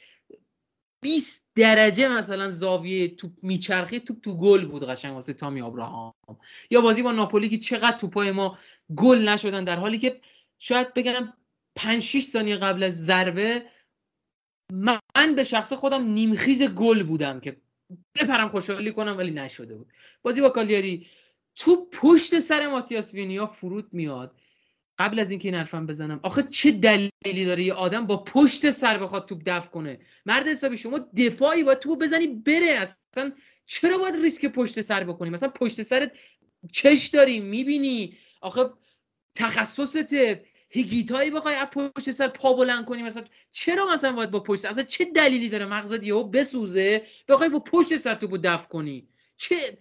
[1.02, 6.14] 20 درجه مثلا زاویه توپ میچرخی توپ تو گل بود قشنگ واسه تامی آبراهام
[6.70, 8.58] یا بازی با ناپولی که چقدر توپای ما
[8.96, 10.22] گل نشدن در حالی که
[10.60, 11.34] شاید بگم
[11.76, 13.66] 5 6 ثانیه قبل از ضربه
[14.72, 17.62] من به شخص خودم نیمخیز گل بودم که
[18.16, 19.88] بپرم خوشحالی کنم ولی نشده بود.
[20.22, 21.08] بازی با کالیاری
[21.56, 24.36] تو پشت سر ماتیاس وینیا فرود میاد.
[24.98, 28.98] قبل از اینکه این حرفم بزنم آخه چه دلیلی داره یه آدم با پشت سر
[28.98, 32.70] بخواد توپ دفع کنه؟ مرد حسابی شما دفاعی باید توپ بزنی بره.
[32.70, 33.32] اصلا
[33.66, 36.12] چرا باید ریسک پشت سر بکنی؟ مثلا پشت سرت
[36.72, 38.18] چش داری می‌بینی.
[38.42, 38.70] آخه
[39.36, 40.14] تخصصت
[40.70, 43.24] هیگیتایی بخوای از پشت سر پا بلند کنی مثلا.
[43.52, 47.98] چرا مثلا باید با پشت اصلا چه دلیلی داره مغزت یهو بسوزه بخوای با پشت
[47.98, 49.08] سر توپو دفع کنی؟
[49.38, 49.78] چه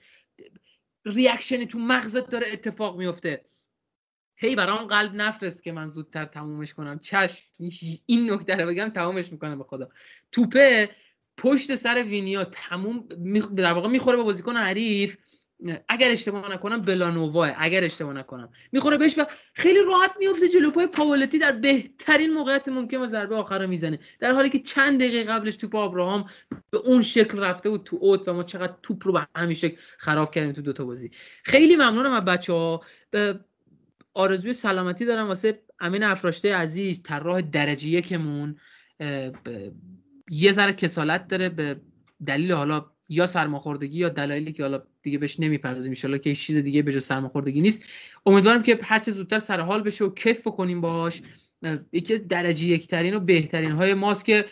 [1.04, 3.44] ریاکشنی تو مغزت داره اتفاق میفته
[4.42, 6.98] هی برام قلب نفرست که من زودتر تمومش کنم.
[6.98, 7.42] چشم.
[8.06, 9.88] این نکته رو بگم تمومش می‌کنم به خدا.
[10.32, 10.90] توپه
[11.36, 13.08] پشت سر وینیا تموم
[13.56, 15.16] در واقع می‌خوره به بازیکن حریف.
[15.88, 18.52] اگر اشتباه نکنم بلانووا اگر اشتباه نکنم.
[18.72, 19.24] می‌خوره بهش و
[19.54, 20.70] خیلی راحت میفته جلو.
[20.70, 23.98] پای پاولتی در بهترین موقعیت ممکن و ضربه آخر رو می‌زنه.
[24.20, 26.30] در حالی که چند دقیقه قبلش توپ ابراهام
[26.70, 29.76] به اون شکل رفته بود تو اوت و ما چقدر توپ رو به همین شکل
[29.98, 31.10] خراب کردیم تو دوتا بازی.
[31.44, 32.82] خیلی ممنونم از بچه ها
[34.14, 38.56] آرزوی سلامتی دارم واسه امین افراشته عزیز طراح درجه یکمون
[40.30, 41.80] یه ذره کسالت داره به
[42.26, 46.82] دلیل حالا یا سرماخوردگی یا دلایلی که حالا دیگه بهش نمی‌پردازیم ان که چیز دیگه
[46.82, 47.82] به جز سرماخوردگی نیست.
[48.26, 51.22] امیدوارم که هر چه زودتر سر حال بشه و کیف بکنیم باش
[51.92, 54.44] یکی از درجه یکترین و بهترین های ماست که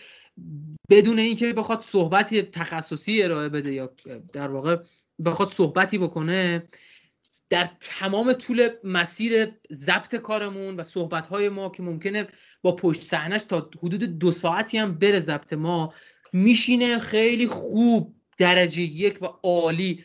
[0.90, 3.92] بدون اینکه بخواد صحبتی تخصصی ارائه بده یا
[4.32, 4.76] در واقع
[5.24, 6.62] بخواد صحبتی بکنه.
[7.50, 12.28] در تمام طول مسیر ضبط کارمون و صحبت های ما که ممکنه
[12.62, 15.94] با پشت صحنش تا حدود دو ساعتی هم بره ضبط ما
[16.32, 20.04] میشینه خیلی خوب درجه یک و عالی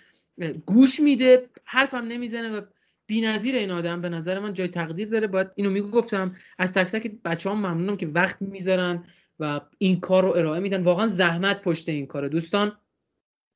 [0.66, 2.62] گوش میده حرفم نمی‌زنه و
[3.08, 5.28] بی‌نظیر این آدم به نظر من جای تقدیر داره.
[5.28, 9.04] باید اینو می‌گفتم از تک تک بچه هم ممنونم که وقت می‌ذارن
[9.40, 10.84] و این کار رو ارائه میدن.
[10.84, 12.78] واقعا زحمت پشت این کار دوستان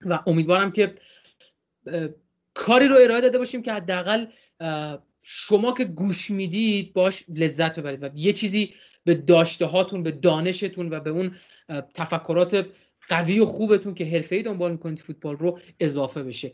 [0.06, 0.96] و امیدوارم که
[2.60, 4.26] کاری رو ارائه داده باشیم که حداقل
[5.22, 8.74] شما که گوش می‌دید باش لذت ببرید و یه چیزی
[9.04, 11.36] به داشته هاتون به دانشتون و به اون
[11.94, 12.68] تفکرات
[13.10, 16.54] قوی و خوبتون که حرفه‌ای دنبال می‌کنید فوتبال رو اضافه بشه.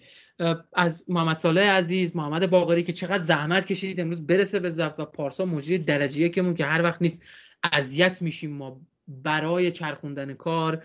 [0.74, 5.06] از محمد صالح عزیز محمد باقری که چقدر زحمت کشیدید امروز برسه به ضبط و
[5.06, 7.24] پارسا مجری درجه یکمون که هر وقت نیست
[7.72, 8.52] اذیت میشیم.
[8.52, 10.84] ما برای چرخوندن کار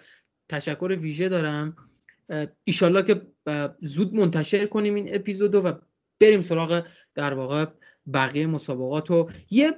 [0.49, 1.77] تشکر ویژه دارم.
[2.65, 3.23] ایشالله که
[3.81, 5.73] زود منتشر کنیم این اپیزودو و
[6.21, 7.67] بریم سراغ در واقع
[8.15, 9.73] بقیه مسابقات و یه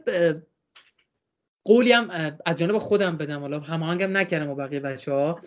[1.64, 3.40] قولی هم از جانب خودم بدم.
[3.40, 5.40] حالا هماهنگم نکردم با بقیه بچه ها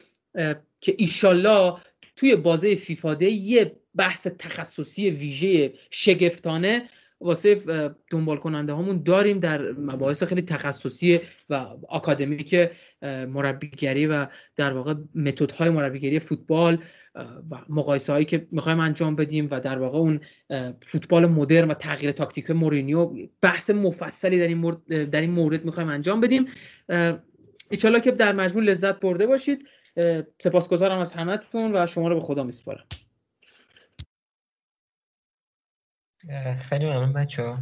[0.82, 1.74] که ایشالله
[2.16, 6.90] توی بازه فیفاده یه بحث تخصصی ویژه شگفتانه
[7.26, 7.60] واسه
[8.12, 11.20] دنبال کننده هامون داریم در مباحث خیلی تخصصی
[11.50, 12.70] و آکادمیک
[13.28, 16.78] مربیگری و در واقع متدهای مربیگری فوتبال
[17.52, 20.20] و مقایسه هایی که می‌خوایم انجام بدیم و در واقع اون
[20.82, 25.90] فوتبال مدرن و تغییر تاکتیک مورینیو بحث مفصلی در این مورد, در این مورد می‌خوایم
[25.90, 26.46] انجام بدیم.
[27.72, 29.68] ایشالله که در مجموع لذت برده باشید.
[30.40, 32.86] سپاسگزارم از همتون و شما رو به خدا میسپارم.
[36.60, 37.60] خیلی ممنون بچه ها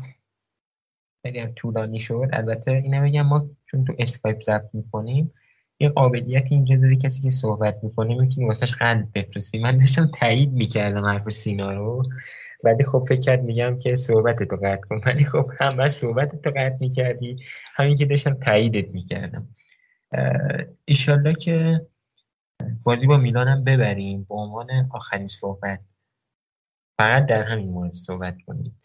[1.25, 2.29] خیلی هم طولانی شد.
[2.33, 5.33] البته اینه بگم ما چون تو اسکایپ ضبط می‌کنیم
[5.79, 9.59] یه قابلیت اینجا داره کسی که صحبت می‌کنه می‌تونی واسهش قلب بفرستی.
[9.59, 12.03] من داشتم تایید می‌کردم حرف سینا رو
[12.63, 15.01] ولی خب فکر کرد میگم که صحبت تو قطع کن.
[15.05, 17.37] ولی خب هم بس صحبت تو قطع می‌کردی
[17.75, 19.47] همین که داشتم تاییدت می‌کردم.
[20.85, 21.81] ایشالله که
[22.83, 24.23] بازی با میلانم ببریم.
[24.23, 25.79] به عنوان آخرین صحبت.
[26.97, 28.79] فقط در همین مورد صحبت کنیم.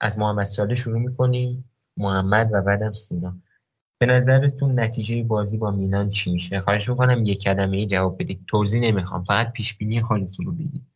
[0.00, 3.36] از محمد ساله شروع می‌کنیم محمد و بعدم سینا.
[4.00, 8.44] به نظرتون نتیجه بازی با میلان چی میشه؟ خواهش می‌کنم یک کلمه جواب بدید.
[8.46, 10.86] توضیح نمی‌خوام فقط پیش بینی خودتون رو بگید.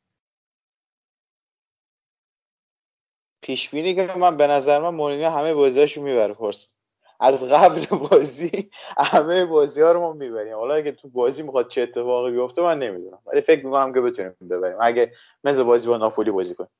[3.43, 6.78] پیش بینی که من به نظر من مورینیو همه بازیاشو می‌بره پرس.
[7.21, 10.55] از قبل بازی همه بازی ها رو ما می‌بریم.
[10.55, 13.19] حالا اگه تو بازی می‌خواد چه اتفاقی بیفته من نمی‌دونم.
[13.27, 14.77] ولی فکر می‌کنم که بتونیم ببریم.
[14.81, 15.13] اگه
[15.45, 16.71] مثل بازی با ناپولی بازی کنیم.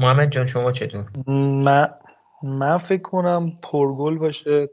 [0.00, 1.94] محمد جان شما چطور من
[2.42, 4.70] من فکر کنم پرگل باشه.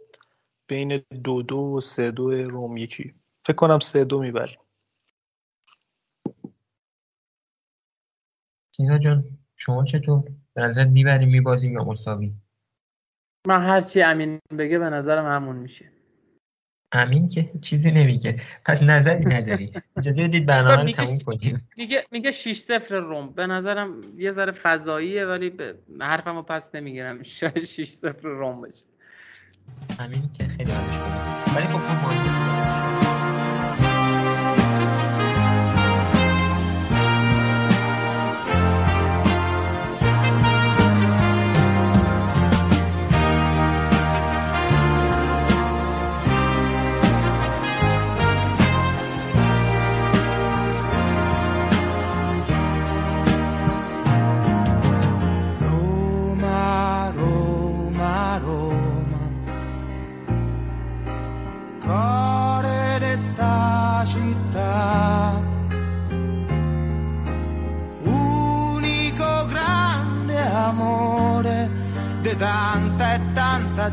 [0.68, 3.15] بین دو دو و سه دو روم یکی.
[3.45, 4.60] فکر کنم سه دو می‌بریم
[8.76, 9.23] سینا جان
[9.56, 10.23] شما چطور؟
[10.53, 12.34] به نظر می‌بریم میبازیم یا مساوی؟
[13.47, 15.85] من هرچی امین بگه به نظرم همون میشه.
[16.91, 18.41] امین که چیزی نمیگه.
[18.65, 19.71] پس نظری نداری.
[19.97, 21.69] اجازه بدید برنامه رو تموم کنیم.
[21.77, 23.29] میگه میگه 6 0 روم.
[23.29, 27.23] به نظرم یه ذره فضاییه ولی به حرفمو پس نمی‌گیرم.
[27.23, 28.85] شاید 6 0 روم بشه
[29.99, 30.71] امین که خیلی
[31.55, 32.98] ولی خب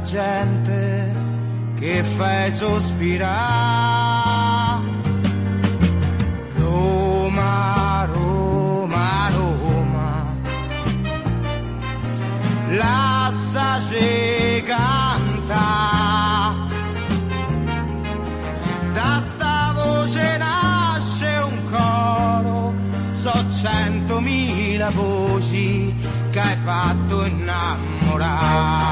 [0.03, 1.15] gente
[1.77, 4.15] che fai sospirare.
[6.57, 10.37] Roma, Roma, Roma,
[12.71, 15.65] lasciaci canta.
[18.93, 22.75] Da sta voce nasce un coro,
[23.13, 25.95] so centomila voci
[26.31, 28.87] che hai fatto innamorare.